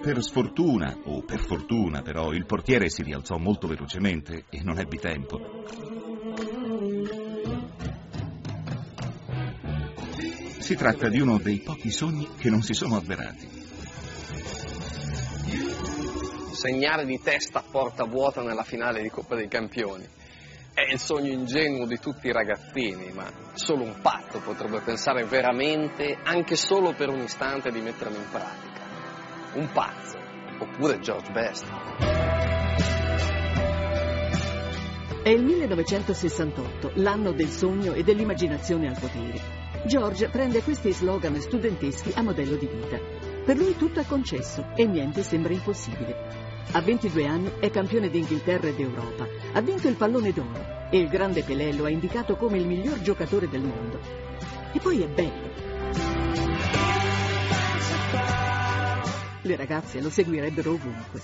[0.01, 4.99] Per sfortuna, o per fortuna però, il portiere si rialzò molto velocemente e non ebbi
[4.99, 5.39] tempo.
[10.59, 13.62] Si tratta di uno dei pochi sogni che non si sono avverati.
[16.63, 20.07] Segnare di testa a porta vuota nella finale di Coppa dei Campioni.
[20.73, 26.17] È il sogno ingenuo di tutti i ragazzini, ma solo un patto potrebbe pensare veramente,
[26.23, 28.81] anche solo per un istante, di metterlo in pratica.
[29.55, 30.17] Un pazzo,
[30.61, 31.67] oppure George Best.
[35.21, 39.41] È il 1968, l'anno del sogno e dell'immaginazione al potere.
[39.85, 43.01] George prende questi slogan studenteschi a modello di vita.
[43.45, 46.52] Per lui tutto è concesso e niente sembra impossibile.
[46.71, 49.27] A 22 anni è campione d'Inghilterra e d'Europa.
[49.53, 50.73] Ha vinto il pallone d'oro.
[50.93, 53.99] e il grande Pelé lo ha indicato come il miglior giocatore del mondo.
[54.73, 55.51] E poi è bello.
[59.41, 61.21] Le ragazze lo seguirebbero ovunque.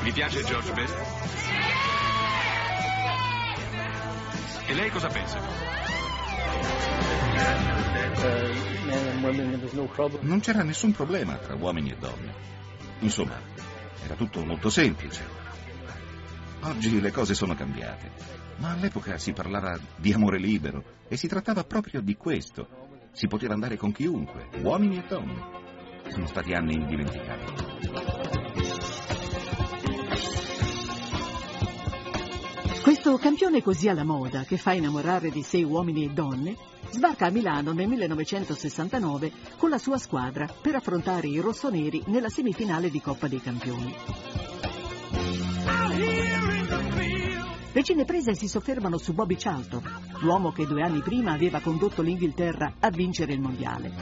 [0.00, 0.96] Mi piace George Best?
[4.66, 5.38] E lei cosa pensa?
[10.20, 12.34] Non c'era nessun problema tra uomini e donne.
[13.00, 13.38] Insomma,
[14.04, 15.22] era tutto molto semplice.
[16.60, 18.10] Oggi le cose sono cambiate,
[18.56, 22.68] ma all'epoca si parlava di amore libero e si trattava proprio di questo.
[23.12, 25.42] Si poteva andare con chiunque, uomini e donne.
[26.08, 27.52] Sono stati anni indimenticabili.
[32.82, 36.56] Questo campione così alla moda, che fa innamorare di sé uomini e donne,
[36.94, 42.88] sbarca a Milano nel 1969 con la sua squadra per affrontare i rossoneri nella semifinale
[42.88, 43.94] di Coppa dei Campioni.
[47.72, 49.82] Le cineprese si soffermano su Bobby Charlton,
[50.20, 53.92] l'uomo che due anni prima aveva condotto l'Inghilterra a vincere il mondiale.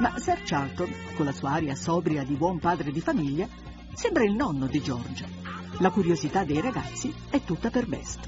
[0.00, 3.46] Ma Sir Charlton, con la sua aria sobria di buon padre di famiglia,
[3.94, 5.45] sembra il nonno di George.
[5.80, 8.26] La curiosità dei ragazzi è tutta per Best.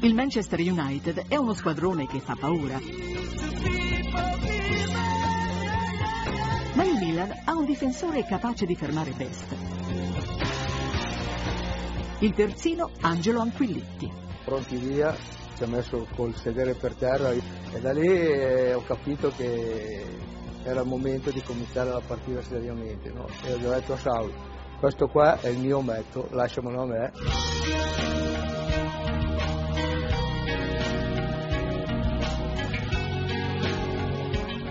[0.00, 2.78] Il Manchester United è uno squadrone che fa paura.
[6.74, 9.56] Ma il Milan ha un difensore capace di fermare Best.
[12.18, 14.10] Il terzino Angelo Anquillitti.
[14.44, 15.16] Pronti via,
[15.56, 20.04] ci ha messo col sedere per terra e da lì eh, ho capito che
[20.64, 23.10] era il momento di cominciare la partita seriamente.
[23.10, 23.26] No?
[23.44, 24.32] E gli ho detto a Saul,
[24.78, 27.12] questo qua è il mio ometto, lasciamelo a me.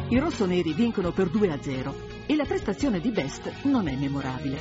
[0.09, 4.57] I rossoneri vincono per 2 a 0 e la prestazione di Best non è memorabile.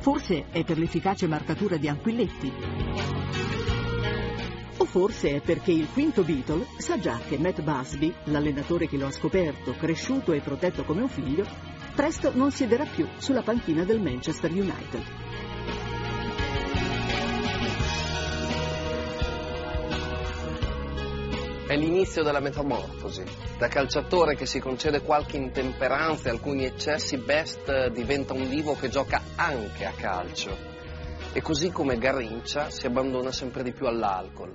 [0.00, 2.52] Forse è per l'efficace marcatura di Anquilletti,
[4.78, 9.06] o forse è perché il quinto Beatle sa già che Matt Busby, l'allenatore che lo
[9.06, 11.46] ha scoperto, cresciuto e protetto come un figlio,
[11.94, 15.02] presto non siederà più sulla panchina del Manchester United.
[21.66, 23.24] È l'inizio della metamorfosi.
[23.58, 28.88] Da calciatore che si concede qualche intemperanza e alcuni eccessi, Best diventa un divo che
[28.88, 30.75] gioca anche a calcio.
[31.36, 34.54] E così come Garrincia si abbandona sempre di più all'alcol.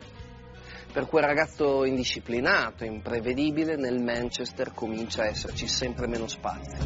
[0.91, 6.83] Per quel ragazzo indisciplinato, imprevedibile, nel Manchester comincia a esserci sempre meno spazio.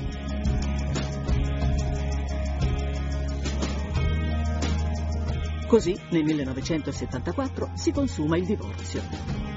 [5.66, 9.55] Così nel 1974 si consuma il divorzio.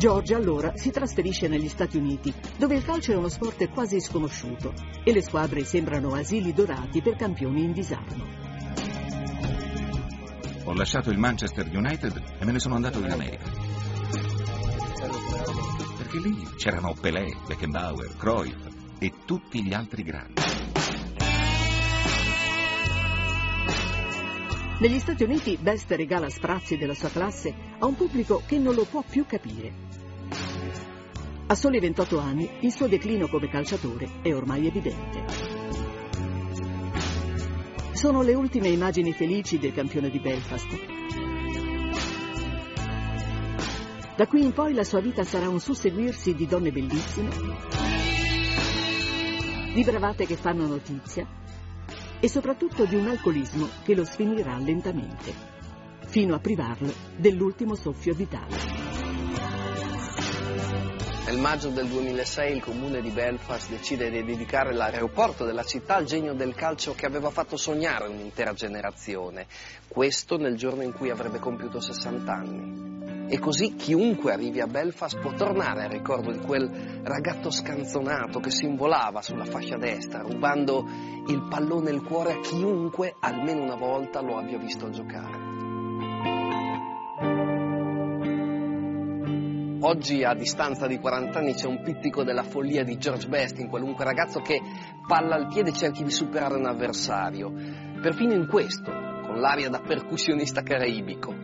[0.00, 4.72] George allora si trasferisce negli Stati Uniti, dove il calcio è uno sport quasi sconosciuto
[5.04, 8.24] e le squadre sembrano asili dorati per campioni in disarmo.
[10.64, 13.44] Ho lasciato il Manchester United e me ne sono andato in America.
[15.98, 20.40] Perché lì c'erano Pelé, Beckenbauer, Cruyff e tutti gli altri grandi.
[24.80, 28.86] Negli Stati Uniti Best regala sprazzi della sua classe a un pubblico che non lo
[28.86, 29.88] può più capire.
[31.50, 35.24] A soli 28 anni il suo declino come calciatore è ormai evidente.
[37.90, 40.68] Sono le ultime immagini felici del campione di Belfast.
[44.14, 47.30] Da qui in poi la sua vita sarà un susseguirsi di donne bellissime,
[49.74, 51.26] di bravate che fanno notizia
[52.20, 55.34] e soprattutto di un alcolismo che lo sfinirà lentamente,
[56.06, 58.89] fino a privarlo dell'ultimo soffio vitale.
[61.30, 66.04] Nel maggio del 2006 il comune di Belfast decide di dedicare l'aeroporto della città al
[66.04, 69.46] genio del calcio che aveva fatto sognare un'intera generazione.
[69.86, 73.28] Questo nel giorno in cui avrebbe compiuto 60 anni.
[73.28, 78.50] E così chiunque arrivi a Belfast può tornare al ricordo di quel ragazzo scanzonato che
[78.50, 80.84] si involava sulla fascia destra, rubando
[81.28, 85.49] il pallone e il cuore a chiunque almeno una volta lo abbia visto giocare.
[89.82, 93.68] Oggi a distanza di 40 anni c'è un pizzico della follia di George Best in
[93.70, 94.60] qualunque ragazzo che
[95.06, 97.50] palla al piede e cerchi di superare un avversario.
[97.50, 101.34] Perfino in questo, con l'aria da percussionista caraibico.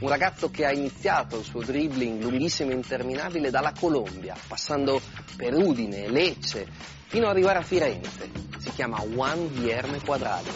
[0.00, 5.02] Un ragazzo che ha iniziato il suo dribbling lunghissimo e interminabile dalla Colombia, passando
[5.36, 6.66] per Udine, Lecce,
[7.08, 10.50] fino ad arrivare a Firenze chiama Juan Guillerme Quadrado.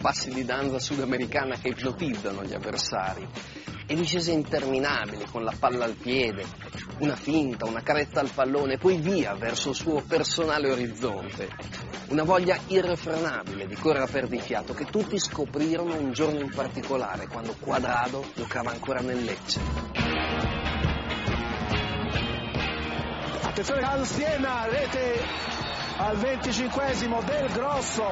[0.00, 3.26] passi di danza sudamericana che ipnotizzano gli avversari
[3.86, 6.44] e discese interminabili con la palla al piede,
[6.98, 11.48] una finta, una carezza al pallone, poi via verso il suo personale orizzonte.
[12.08, 17.54] Una voglia irrefrenabile di correre a perdifiato che tutti scoprirono un giorno in particolare, quando
[17.58, 19.60] Quadrado giocava ancora nel Lecce.
[23.42, 25.20] Attenzione al Siena, rete
[25.98, 28.04] al 25esimo del Grosso.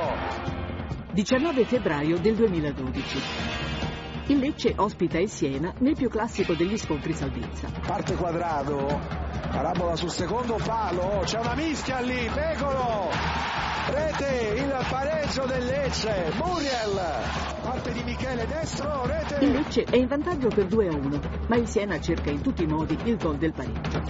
[1.12, 3.80] 19 febbraio del 2012.
[4.27, 7.68] Il Lecce ospita il Siena nel più classico degli scontri salvezza.
[7.87, 9.01] Parte quadrado,
[9.51, 13.09] parabola sul secondo palo, c'è una mischia lì, Pecolo!
[13.89, 17.01] Rete, il pareggio del Lecce, Muriel!
[17.62, 19.45] Parte di Michele destro, rete!
[19.45, 22.62] Il Lecce è in vantaggio per 2 a 1, ma il Siena cerca in tutti
[22.62, 24.03] i modi il gol del pareggio.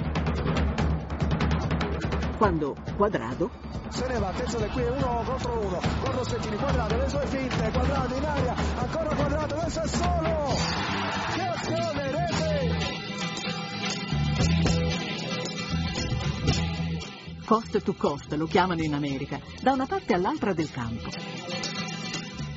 [2.37, 7.09] Quando Quadrado se ne va, attenzione qui è uno contro uno, con Rossettini, quadrato, le
[7.09, 10.55] sue finte, quadrato in aria, ancora quadrato, adesso è solo!
[11.35, 12.01] Che azione!
[17.51, 21.11] Cost to cost lo chiamano in America, da una parte all'altra del campo.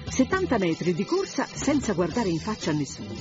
[0.07, 3.15] 70 metri di corsa senza guardare in faccia a nessuno.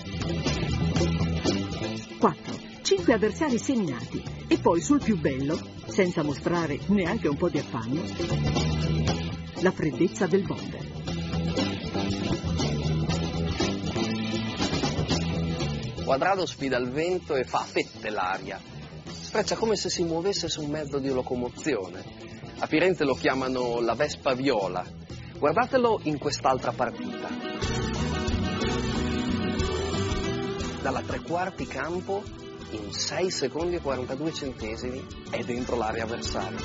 [2.19, 2.72] 4.
[2.95, 8.03] 5 avversari seminati e poi sul più bello, senza mostrare neanche un po' di affanno,
[9.63, 10.91] la freddezza del bomber.
[16.05, 18.61] Quadrado sfida il vento e fa a fette l'aria.
[19.09, 22.05] Spreccia come se si muovesse su un mezzo di locomozione.
[22.59, 24.85] A Firenze lo chiamano la Vespa Viola.
[25.39, 27.31] Guardatelo in quest'altra partita.
[30.83, 32.41] Dalla tre quarti campo,
[32.73, 36.59] in 6 secondi e 42 centesimi, è dentro l'area avversaria.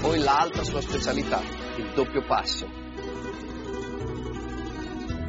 [0.00, 1.40] Poi l'altra sua specialità,
[1.76, 2.66] il doppio passo.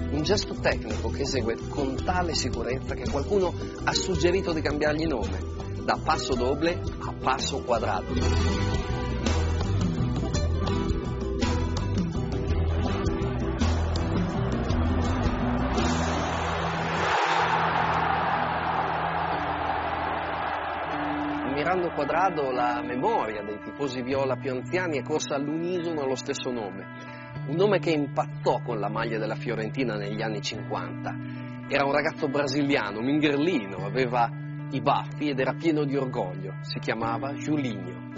[0.09, 3.53] Un gesto tecnico che esegue con tale sicurezza che qualcuno
[3.83, 5.39] ha suggerito di cambiargli nome,
[5.83, 8.82] da passo doble a passo quadrato.
[21.93, 26.83] Quadrado, la memoria dei tifosi viola più anziani è corsa all'unisono allo stesso nome.
[27.47, 31.15] Un nome che impattò con la maglia della Fiorentina negli anni 50.
[31.69, 34.27] Era un ragazzo brasiliano, mingherlino, aveva
[34.71, 36.55] i baffi ed era pieno di orgoglio.
[36.61, 38.09] Si chiamava Giuligno.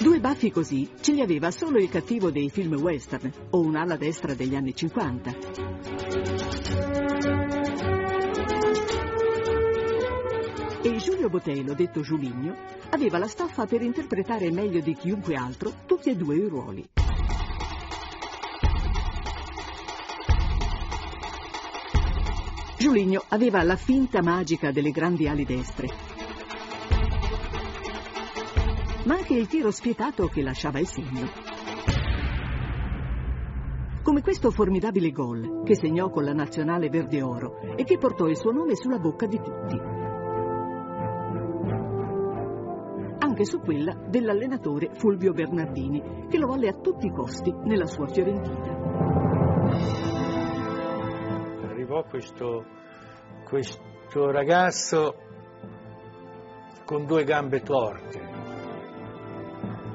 [0.00, 4.34] Due baffi così ce li aveva solo il cattivo dei film western o un'ala destra
[4.34, 6.95] degli anni 50.
[10.86, 12.54] E Giulio Botello, detto Giuligno,
[12.90, 16.88] aveva la staffa per interpretare meglio di chiunque altro tutti e due i ruoli.
[22.78, 25.88] Giuligno aveva la finta magica delle grandi ali destre,
[29.06, 31.28] ma anche il tiro spietato che lasciava il segno.
[34.04, 38.36] Come questo formidabile gol che segnò con la nazionale verde oro e che portò il
[38.36, 40.04] suo nome sulla bocca di tutti.
[43.36, 48.06] Anche su quella dell'allenatore Fulvio Bernardini, che lo volle a tutti i costi nella sua
[48.06, 48.74] Fiorentina.
[51.68, 52.64] Arrivò questo,
[53.44, 55.16] questo ragazzo
[56.86, 58.20] con due gambe torte.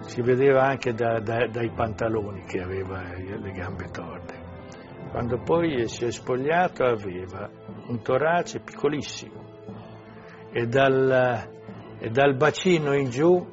[0.02, 4.36] Si vedeva anche da, da, dai pantaloni che aveva le gambe torte.
[5.10, 7.50] Quando poi si è spogliato aveva
[7.88, 9.42] un torace piccolissimo
[10.52, 11.61] e dal,
[12.04, 13.48] e dal bacino in giù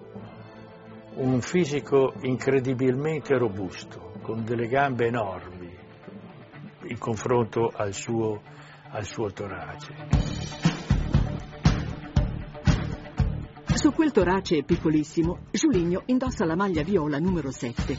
[1.16, 5.76] un fisico incredibilmente robusto, con delle gambe enormi
[6.84, 8.40] in confronto al suo,
[8.88, 9.94] al suo torace.
[13.74, 17.99] Su quel torace piccolissimo, Giuligno indossa la maglia viola numero 7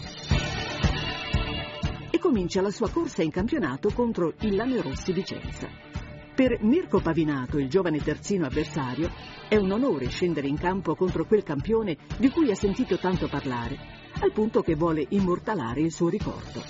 [2.09, 5.98] e comincia la sua corsa in campionato contro il Lanerossi Vicenza.
[6.39, 9.11] Per Mirko Pavinato, il giovane terzino avversario,
[9.49, 13.77] è un onore scendere in campo contro quel campione di cui ha sentito tanto parlare,
[14.21, 16.61] al punto che vuole immortalare il suo ricordo.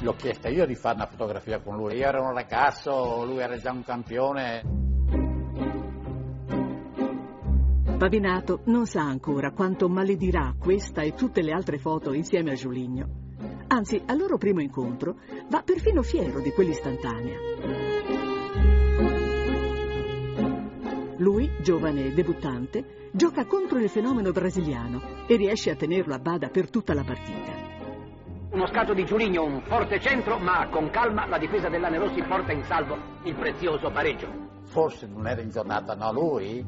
[0.00, 1.96] L'ho chiesta io di fare una fotografia con lui.
[1.96, 4.62] Io ero un ragazzo, lui era già un campione.
[7.98, 13.27] Pavinato non sa ancora quanto maledirà questa e tutte le altre foto insieme a Giuligno.
[13.68, 15.16] Anzi, al loro primo incontro
[15.48, 17.36] va perfino fiero di quell'istantanea.
[21.18, 26.48] Lui, giovane e debuttante, gioca contro il fenomeno brasiliano e riesce a tenerlo a bada
[26.48, 27.52] per tutta la partita.
[28.52, 32.62] Uno scatto di Giuligno, un forte centro, ma con calma la difesa dell'Anerossi porta in
[32.64, 34.28] salvo il prezioso pareggio.
[34.64, 36.64] Forse non era in giornata no lui?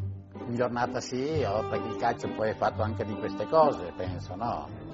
[0.47, 4.35] In giornata sì, oh, perché il calcio poi è fatto anche di queste cose, penso,
[4.37, 4.90] no?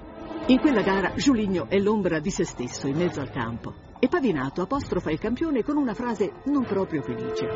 [0.49, 4.63] In quella gara Giuligno è l'ombra di se stesso in mezzo al campo e Pavinato
[4.63, 7.47] apostrofa il campione con una frase non proprio felice.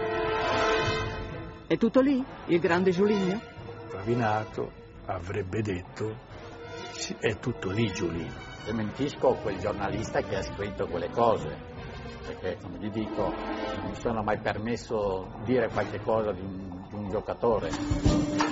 [1.66, 3.40] È tutto lì, il grande Giuligno?
[3.90, 4.72] Pavinato
[5.06, 6.16] avrebbe detto
[6.92, 8.48] sì, è tutto lì Giuligno.
[8.64, 11.56] Dementisco quel giornalista che ha scritto quelle cose,
[12.26, 16.94] perché come gli dico non mi sono mai permesso dire qualche cosa di un, di
[16.94, 18.49] un giocatore.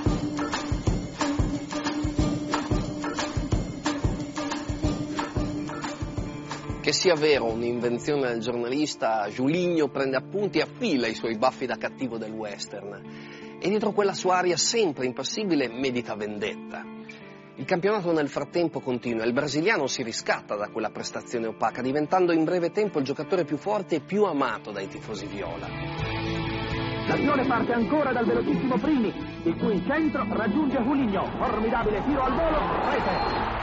[6.89, 11.77] Che sia vero un'invenzione del giornalista, Giuligno prende appunti e affila i suoi baffi da
[11.77, 13.59] cattivo del western.
[13.61, 16.83] E dietro quella sua aria sempre impassibile medita vendetta.
[17.57, 22.33] Il campionato nel frattempo continua e il brasiliano si riscatta da quella prestazione opaca, diventando
[22.33, 25.67] in breve tempo il giocatore più forte e più amato dai tifosi viola.
[27.07, 29.13] L'azione parte ancora dal velocissimo Primi,
[29.43, 31.27] il cui centro raggiunge Juligno.
[31.37, 33.58] Formidabile tiro al volo, rete.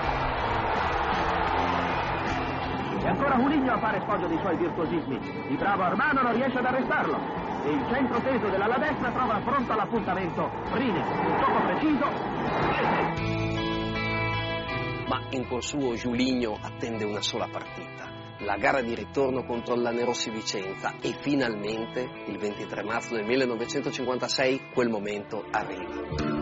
[3.06, 5.20] E ancora Juligno a fare sfoggio dei suoi virtuosismi.
[5.50, 7.16] Il bravo Armano non riesce ad arrestarlo.
[7.64, 10.98] E il centro teso dell'ala destra trova pronto all'appuntamento Primi.
[10.98, 12.06] Un tocco preciso.
[15.08, 20.32] Ma in cuor suo Giuligno attende una sola partita, la gara di ritorno contro l'Anerossi
[20.32, 26.35] Vicenza e finalmente, il 23 marzo del 1956, quel momento arriva.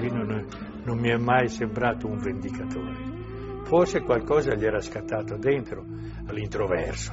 [0.00, 0.46] Giuligno non,
[0.84, 3.18] non mi è mai sembrato un vendicatore.
[3.64, 5.84] Forse qualcosa gli era scattato dentro
[6.26, 7.12] all'introverso.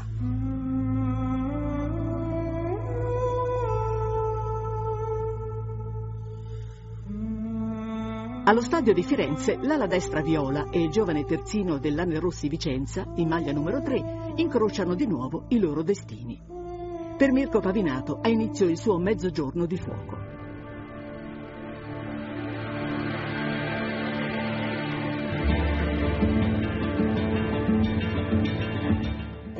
[8.45, 13.51] Allo stadio di Firenze, l'ala destra Viola e il giovane terzino dell'Anerossi Vicenza, in maglia
[13.51, 16.41] numero 3, incrociano di nuovo i loro destini.
[17.17, 20.26] Per Mirko Pavinato ha inizio il suo mezzogiorno di fuoco.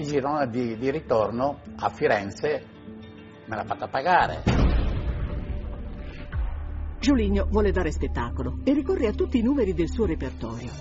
[0.07, 2.75] Girone di, di ritorno a Firenze
[3.45, 4.43] me l'ha fatta pagare.
[6.99, 10.71] Giuligno vuole dare spettacolo e ricorre a tutti i numeri del suo repertorio.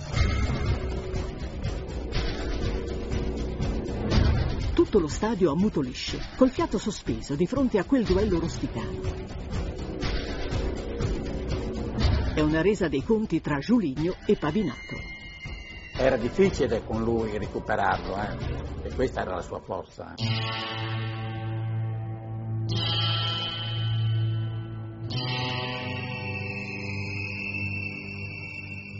[4.73, 9.25] Tutto lo stadio ammutolisce, col fiato sospeso di fronte a quel duello rusticano.
[12.33, 15.16] È una resa dei conti tra Giuligno e Pavinato.
[15.99, 18.87] Era difficile con lui recuperarlo, eh?
[18.87, 20.13] e questa era la sua forza.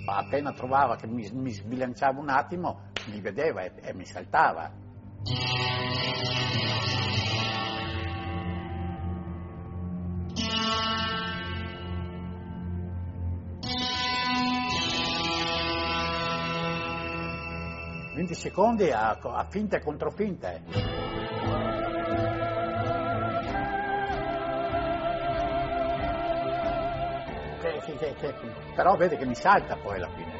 [0.05, 4.71] Appena trovava che mi, mi sbilanciavo un attimo, mi vedeva e, e mi saltava.
[18.37, 20.61] Secondi a, a finte contro finte.
[27.59, 28.35] Che- che- che- che-
[28.75, 30.36] però vede che mi salta poi alla fine.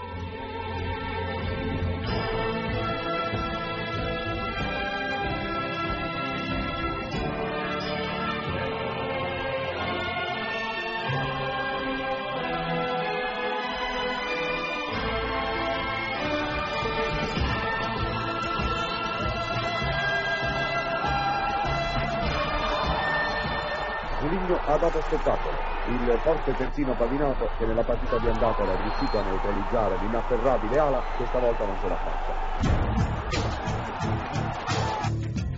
[24.78, 25.58] Ha dato spettacolo.
[25.86, 31.04] Il forte terzino Pavinato, che nella partita di andata era riuscito a neutralizzare l'inafferrabile ala,
[31.16, 32.34] questa volta non ce l'ha fatta.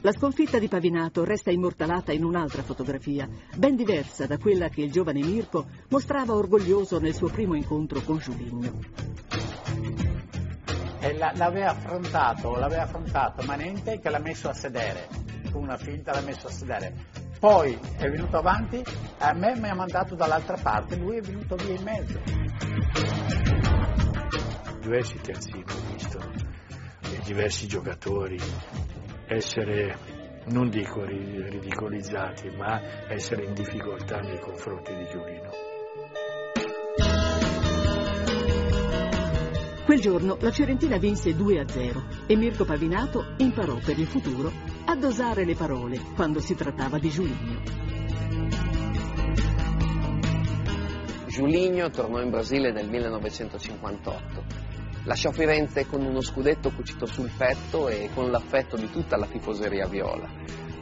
[0.01, 4.91] La sconfitta di Pavinato resta immortalata in un'altra fotografia, ben diversa da quella che il
[4.91, 8.79] giovane Mirko mostrava orgoglioso nel suo primo incontro con Giuligno.
[11.01, 15.07] E la- l'aveva affrontato, l'aveva affrontato, ma niente che l'ha messo a sedere.
[15.51, 17.18] Con una finta l'ha messo a sedere.
[17.39, 18.83] Poi è venuto avanti,
[19.19, 22.19] a me mi ha mandato dall'altra parte, lui è venuto via in mezzo.
[24.81, 26.19] Diversi terzini ho visto,
[27.23, 28.37] diversi giocatori
[29.27, 30.17] essere
[30.47, 35.49] non dico ridicolizzati, ma essere in difficoltà nei confronti di Giulino.
[39.85, 44.51] Quel giorno la Fiorentina vinse 2-0 e Mirko Pavinato imparò per il futuro
[44.89, 47.61] a dosare le parole quando si trattava di Giuligno.
[51.27, 54.69] Giuligno tornò in Brasile nel 1958
[55.03, 59.85] Lasciò Firenze con uno scudetto cucito sul petto e con l'affetto di tutta la tifoseria
[59.85, 60.27] viola.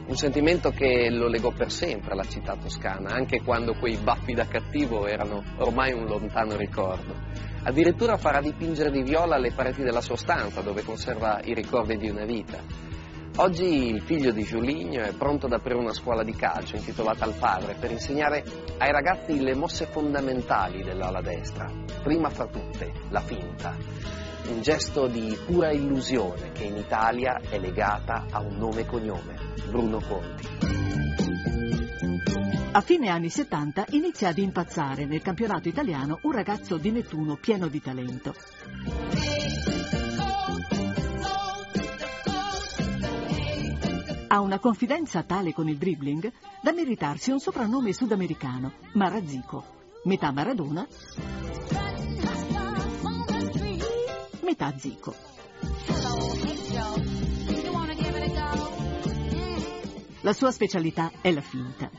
[0.06, 4.46] Un sentimento che lo legò per sempre alla città toscana, anche quando quei baffi da
[4.46, 7.14] cattivo erano ormai un lontano ricordo.
[7.62, 12.08] Addirittura farà dipingere di viola le pareti della sua stanza, dove conserva i ricordi di
[12.08, 12.96] una vita.
[13.40, 17.34] Oggi il figlio di Giuligno è pronto ad aprire una scuola di calcio intitolata al
[17.34, 18.42] padre per insegnare
[18.78, 21.70] ai ragazzi le mosse fondamentali dell'ala destra.
[22.02, 23.76] Prima fra tutte, la finta.
[24.48, 29.36] Un gesto di pura illusione che in Italia è legata a un nome e cognome,
[29.68, 30.48] Bruno Conti.
[32.72, 37.68] A fine anni 70 inizia ad impazzare nel campionato italiano un ragazzo di Nettuno pieno
[37.68, 38.34] di talento.
[44.30, 49.64] Ha una confidenza tale con il dribbling da meritarsi un soprannome sudamericano, Marazzico,
[50.04, 50.86] metà Maradona,
[54.42, 55.14] metà Zico.
[60.20, 61.90] La sua specialità è la finta.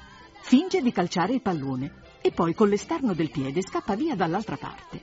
[0.42, 5.02] Finge di calciare il pallone e poi con l'esterno del piede scappa via dall'altra parte.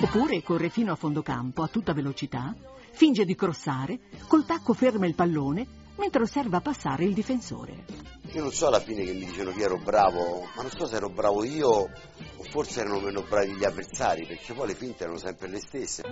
[0.00, 2.54] Oppure corre fino a fondo campo a tutta velocità
[2.92, 7.84] finge di crossare, col tacco ferma il pallone mentre osserva passare il difensore.
[8.32, 10.96] Io non so alla fine che mi dicevano che ero bravo, ma non so se
[10.96, 15.18] ero bravo io o forse erano meno bravi gli avversari, perché poi le finte erano
[15.18, 16.02] sempre le stesse.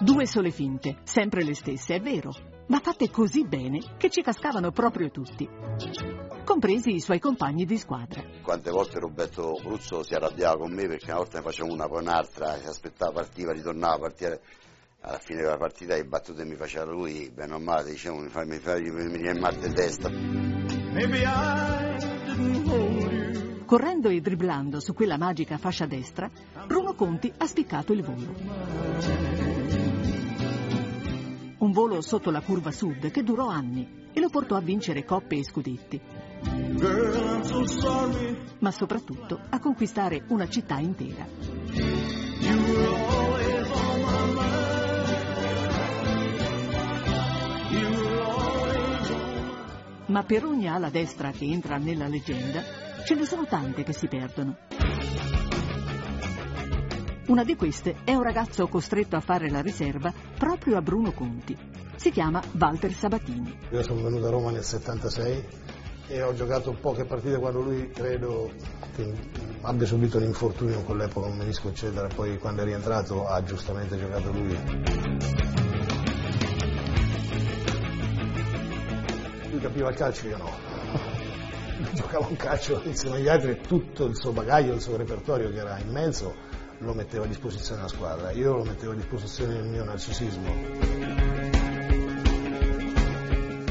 [0.00, 2.32] Due sole finte, sempre le stesse, è vero,
[2.66, 5.48] ma fatte così bene che ci cascavano proprio tutti,
[6.46, 8.22] compresi i suoi compagni di squadra.
[8.40, 12.02] Quante volte Roberto Bruzzo si arrabbiava con me perché una volta ne facevo una, poi
[12.02, 14.40] un'altra, si aspettava, partiva, ritornava a partire.
[15.00, 18.44] Alla fine della partita le battute mi faceva lui, bene o male, diciamo, mi, fa,
[18.44, 20.08] mi, fa, mi in mal di testa.
[23.66, 26.30] Correndo e dribblando su quella magica fascia destra,
[26.66, 29.36] Bruno Conti ha spiccato il volo
[31.58, 35.36] un volo sotto la curva sud che durò anni e lo portò a vincere coppe
[35.36, 36.00] e scudetti.
[38.58, 41.26] Ma soprattutto a conquistare una città intera.
[50.06, 52.62] Ma per ogni ala destra che entra nella leggenda,
[53.04, 54.56] ce ne sono tante che si perdono.
[57.28, 61.56] Una di queste è un ragazzo costretto a fare la riserva proprio a Bruno Conti.
[61.96, 63.58] Si chiama Walter Sabatini.
[63.70, 65.44] Io sono venuto a Roma nel 76
[66.08, 68.50] e ho giocato poche partite quando lui credo
[68.94, 69.12] che
[69.62, 73.98] abbia subito un infortunio in quell'epoca, un menisco eccetera, poi quando è rientrato ha giustamente
[73.98, 74.58] giocato lui.
[79.50, 80.50] Lui capiva il calcio, io no.
[81.92, 85.58] Giocava un calcio insieme agli altri e tutto il suo bagaglio, il suo repertorio che
[85.58, 86.34] era immenso
[86.80, 91.55] lo mettevo a disposizione della squadra, io lo mettevo a disposizione del mio narcisismo.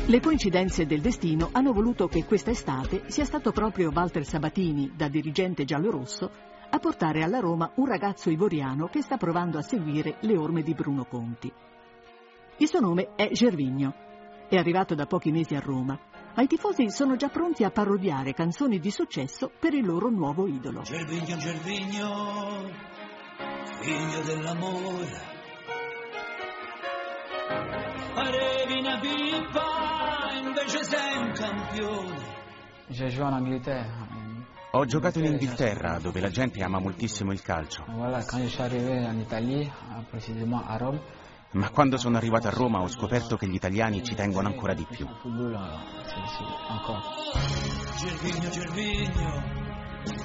[0.08, 5.08] Le coincidenze del destino hanno voluto che questa estate sia stato proprio Walter Sabatini, da
[5.08, 6.30] dirigente giallorosso,
[6.70, 10.76] a portare alla Roma un ragazzo ivoriano che sta provando a seguire le orme di
[10.76, 11.52] Bruno Conti.
[12.58, 13.96] Il suo nome è Gervigno.
[14.48, 16.00] È arrivato da pochi mesi a Roma,
[16.36, 20.46] ma i tifosi sono già pronti a parodiare canzoni di successo per il loro nuovo
[20.46, 20.82] idolo.
[20.82, 22.70] Gervigno, Gervigno,
[23.80, 25.34] figlio dell'amore.
[28.14, 29.75] Parevi una pippa,
[30.56, 32.34] invece sei un campione.
[34.72, 37.84] Ho giocato in Inghilterra, dove la gente ama moltissimo il calcio.
[41.52, 44.86] Ma quando sono arrivato a Roma ho scoperto che gli italiani ci tengono ancora di
[44.90, 45.06] più.
[47.98, 49.44] Gervigno, Gervigno,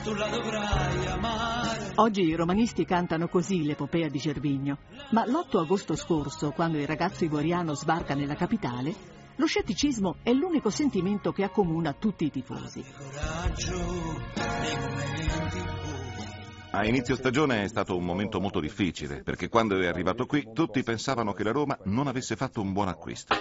[0.03, 1.93] tu la dovrai amare.
[1.97, 4.79] Oggi i romanisti cantano così l'epopea di Gervigno,
[5.11, 10.71] ma l'8 agosto scorso, quando il ragazzo ivoriano sbarca nella capitale, lo scetticismo è l'unico
[10.71, 12.85] sentimento che accomuna tutti i tifosi.
[16.73, 20.83] A inizio stagione è stato un momento molto difficile, perché quando è arrivato qui tutti
[20.83, 23.35] pensavano che la Roma non avesse fatto un buon acquisto.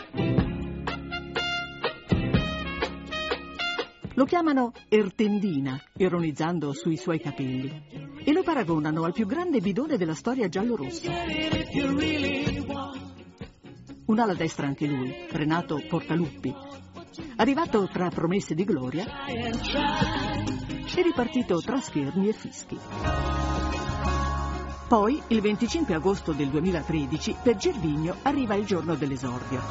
[4.15, 10.15] Lo chiamano Ertendina, ironizzando sui suoi capelli, e lo paragonano al più grande bidone della
[10.15, 11.09] storia giallorossa.
[14.09, 16.53] Un ala destra anche lui, Renato Portaluppi.
[17.35, 22.77] Arrivato tra promesse di gloria e ripartito tra schermi e fischi.
[24.87, 29.61] Poi, il 25 agosto del 2013, per Gervigno arriva il giorno dell'esordio.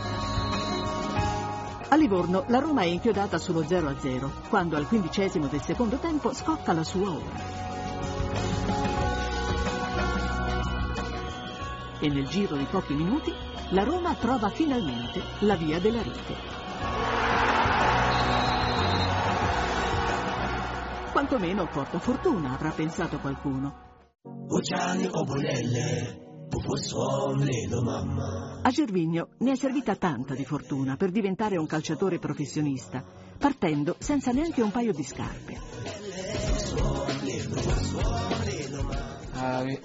[1.89, 6.72] A Livorno la Roma è inchiodata sullo 0-0, quando al quindicesimo del secondo tempo scocca
[6.72, 7.78] la sua ora.
[12.01, 13.32] E nel giro di pochi minuti
[13.70, 16.34] la Roma trova finalmente la via della rete.
[21.11, 23.86] Quantomeno porta fortuna, avrà pensato qualcuno.
[28.62, 33.05] A Gervigno ne è servita tanta di fortuna per diventare un calciatore professionista,
[33.36, 35.57] partendo senza neanche un paio di scarpe.
[39.51, 39.78] Ah oui,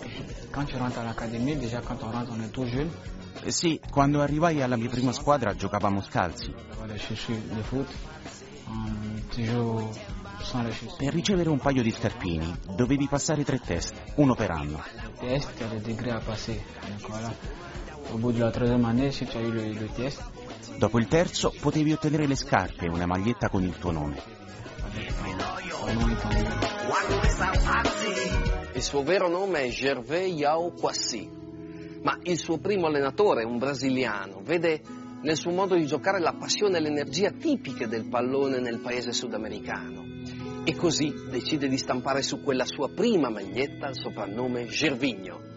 [0.52, 2.90] quand tu rentres à l'académie, déjà quand on rentre on est tout jeune.
[3.46, 6.54] Eh Sì, quando arrivai alla mia prima squadra giocavamo scalzi.
[10.98, 14.84] Per ricevere un paio di scarpini dovevi passare tre test, uno per anno.
[15.20, 16.62] Test, tu as des degrés à passer.
[16.90, 17.34] Donc voilà.
[18.12, 20.22] Au bout de la troisième année, si tu as eu le, le test,
[20.78, 24.22] Dopo il terzo potevi ottenere le scarpe e una maglietta con il tuo nome.
[28.76, 31.30] Il suo vero nome è Gervais Yao Kwasi,
[32.02, 34.82] ma il suo primo allenatore, un brasiliano, vede
[35.22, 40.04] nel suo modo di giocare la passione e l'energia tipiche del pallone nel paese sudamericano.
[40.66, 45.53] E così decide di stampare su quella sua prima maglietta il soprannome Gervigno.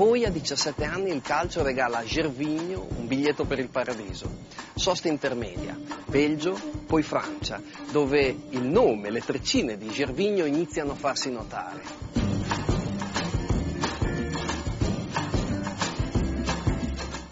[0.00, 4.30] Poi a 17 anni il calcio regala a Gervigno un biglietto per il paradiso.
[4.74, 7.60] Sosta intermedia, Belgio, poi Francia,
[7.92, 11.82] dove il nome le treccine di Gervigno iniziano a farsi notare.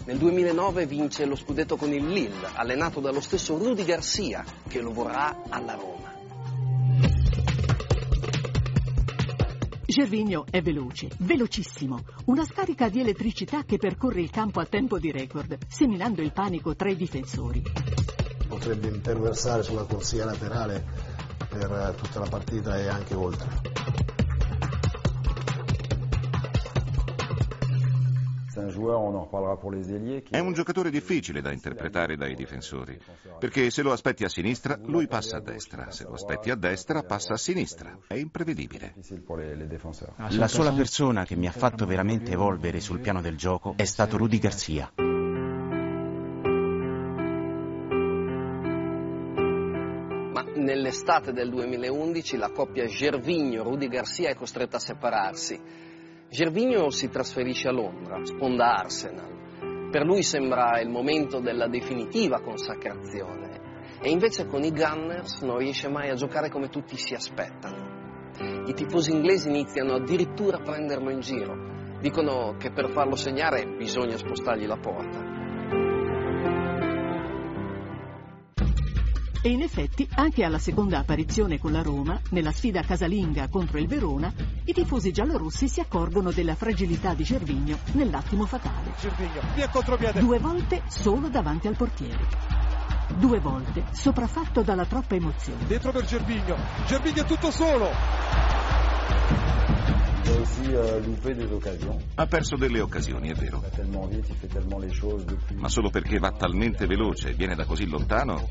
[0.03, 4.91] Nel 2009 vince lo scudetto con il Lille, allenato dallo stesso Rudy Garcia, che lo
[4.91, 5.98] vorrà alla Roma.
[9.89, 15.11] Gervigno è veloce, velocissimo, una scarica di elettricità che percorre il campo a tempo di
[15.11, 17.63] record, seminando il panico tra i difensori.
[18.47, 20.85] Potrebbe imperversare sulla corsia laterale
[21.49, 23.88] per eh, tutta la partita e anche oltre.
[30.29, 32.99] È un giocatore difficile da interpretare dai difensori,
[33.39, 37.03] perché se lo aspetti a sinistra, lui passa a destra, se lo aspetti a destra,
[37.03, 37.97] passa a sinistra.
[38.07, 38.93] È imprevedibile.
[40.29, 44.17] La sola persona che mi ha fatto veramente evolvere sul piano del gioco è stato
[44.17, 44.91] Rudy Garcia.
[50.33, 55.87] Ma nell'estate del 2011 la coppia Gervigno-Rudy Garcia è costretta a separarsi.
[56.31, 59.89] Gervigno si trasferisce a Londra, sponda Arsenal.
[59.89, 65.89] Per lui sembra il momento della definitiva consacrazione e invece con i Gunners non riesce
[65.89, 68.37] mai a giocare come tutti si aspettano.
[68.67, 71.97] I tifosi inglesi iniziano addirittura a prenderlo in giro.
[71.99, 75.28] Dicono che per farlo segnare bisogna spostargli la porta.
[79.41, 83.87] E in effetti, anche alla seconda apparizione con la Roma, nella sfida casalinga contro il
[83.87, 84.33] Verona,
[84.65, 88.93] i tifosi giallorossi si accorgono della fragilità di Gervigno nell'attimo fatale.
[88.99, 90.19] Gervigno, via contropiede.
[90.19, 92.27] Due volte solo davanti al portiere.
[93.17, 95.65] Due volte sopraffatto dalla troppa emozione.
[95.65, 96.57] Dentro per Gervigno.
[96.85, 97.89] Gervigno è tutto solo.
[102.15, 103.63] Ha perso delle occasioni, è vero.
[105.55, 108.47] Ma solo perché va talmente veloce e viene da così lontano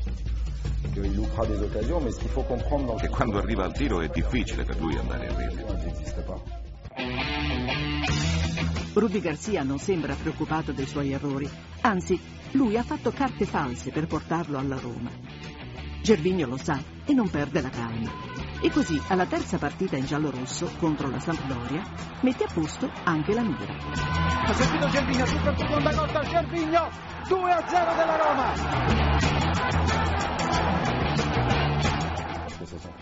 [2.97, 5.65] che quando arriva al tiro è difficile per lui andare a rete.
[8.93, 11.49] Rudy Garcia non sembra preoccupato dei suoi errori,
[11.81, 12.19] anzi,
[12.51, 15.11] lui ha fatto carte false per portarlo alla Roma.
[16.01, 18.48] Gervigno lo sa e non perde la calma.
[18.61, 21.81] E così, alla terza partita in giallo-rosso contro la Sampdoria,
[22.21, 23.73] mette a posto anche la mira.
[24.45, 26.89] Ha sentito Gervigno, tutta seconda lotta, Gervigno,
[27.27, 28.53] 2 a 0 della Roma.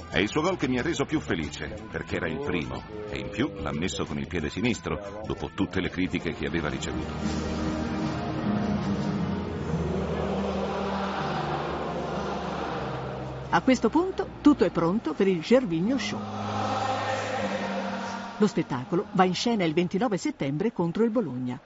[0.09, 3.17] È il suo gol che mi ha reso più felice, perché era il primo, e
[3.17, 7.13] in più l'ha messo con il piede sinistro, dopo tutte le critiche che aveva ricevuto.
[13.49, 16.19] A questo punto tutto è pronto per il Gervigno Show.
[18.37, 21.59] Lo spettacolo va in scena il 29 settembre contro il Bologna.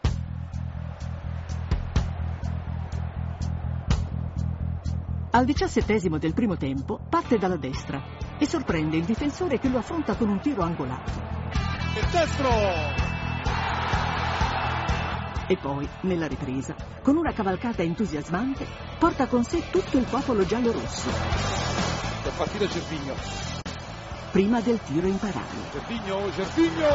[5.31, 7.99] Al diciassettesimo del primo tempo parte dalla destra
[8.37, 11.11] e sorprende il difensore che lo affronta con un tiro angolato.
[11.95, 13.10] Il destro.
[15.51, 18.65] E poi, nella ripresa, con una cavalcata entusiasmante,
[18.97, 21.09] porta con sé tutto il popolo giallo-rosso.
[22.23, 23.13] Per partire Gervigno.
[24.31, 25.45] Prima del tiro in parale.
[25.73, 26.87] Gervigno, Gervigno!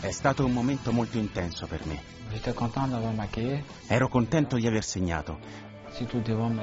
[0.00, 2.02] È stato un momento molto intenso per me.
[3.86, 5.69] Ero contento di aver segnato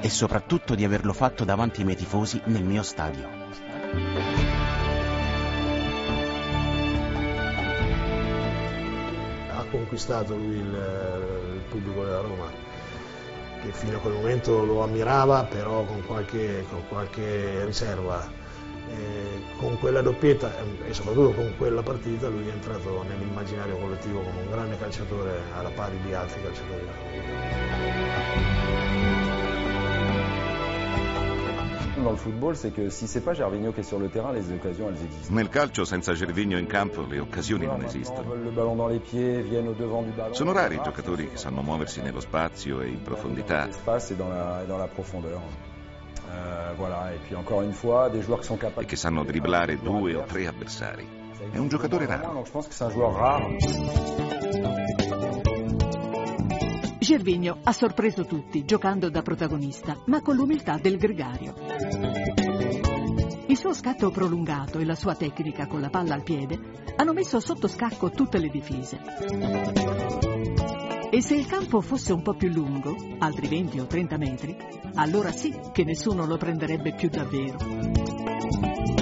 [0.00, 3.28] e soprattutto di averlo fatto davanti ai miei tifosi nel mio stadio.
[9.50, 12.50] Ha conquistato lui il, il pubblico della Roma,
[13.62, 18.46] che fino a quel momento lo ammirava, però con qualche, con qualche riserva.
[18.90, 19.28] E
[19.58, 20.50] con quella doppietta
[20.86, 25.68] e soprattutto con quella partita lui è entrato nell'immaginario collettivo come un grande calciatore alla
[25.68, 26.92] pari di altri calciatori della
[32.02, 34.50] Dans le football, c'est que si c'est pas Gervinho qui est sur le terrain, les
[34.52, 35.34] occasions elles existent.
[35.34, 38.34] Nel calcio senza Gervinho in campo le occasioni non esistono.
[38.34, 40.34] Le ballon dans les pieds, viennent au devant du ballon.
[40.34, 43.66] Sono rari i giocatori che sanno muoversi nello spazio e in profondità.
[43.66, 45.40] L'espace et dans la, dans la profondeur.
[46.30, 49.24] Euh, voilà, et puis encore une fois, des joueurs qui sont capables e che sanno
[49.24, 51.06] dribblare due o tre avversari.
[51.50, 52.32] È un giocatore raro.
[52.32, 54.47] Donc je pense que c'est un joueur rare.
[57.08, 61.54] Gervigno ha sorpreso tutti giocando da protagonista, ma con l'umiltà del gregario.
[63.46, 66.60] Il suo scatto prolungato e la sua tecnica con la palla al piede
[66.96, 69.00] hanno messo sotto scacco tutte le difese.
[71.10, 74.54] E se il campo fosse un po' più lungo, altri 20 o 30 metri,
[74.96, 78.97] allora sì che nessuno lo prenderebbe più davvero.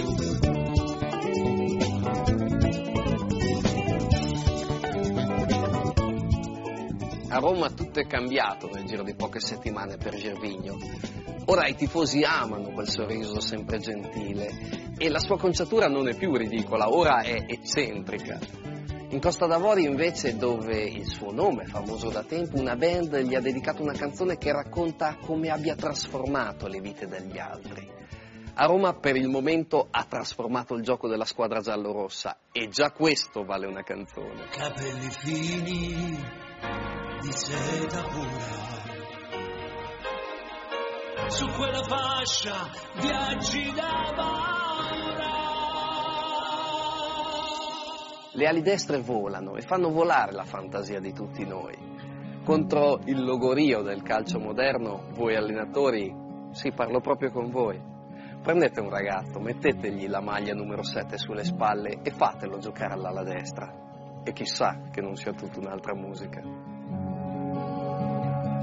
[7.37, 10.79] A Roma tutto è cambiato nel giro di poche settimane per Gervigno.
[11.45, 16.35] Ora i tifosi amano quel sorriso sempre gentile e la sua conciatura non è più
[16.35, 18.39] ridicola, ora è eccentrica.
[19.11, 23.35] In Costa d'Avorio invece, dove il suo nome è famoso da tempo, una band gli
[23.35, 27.87] ha dedicato una canzone che racconta come abbia trasformato le vite degli altri.
[28.55, 33.45] A Roma per il momento ha trasformato il gioco della squadra giallorossa e già questo
[33.45, 34.47] vale una canzone.
[34.49, 38.75] Capelli fini di seta pura.
[41.29, 45.45] Su quella fascia viaggi da paura.
[48.33, 51.75] Le ali destre volano e fanno volare la fantasia di tutti noi.
[52.45, 56.15] Contro il logorio del calcio moderno, voi allenatori,
[56.53, 57.81] sì, parlo proprio con voi.
[58.43, 64.23] Prendete un ragazzo, mettetegli la maglia numero 7 sulle spalle e fatelo giocare all'ala destra.
[64.23, 66.66] E chissà che non sia tutta un'altra musica.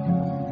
[0.05, 0.42] Thank you.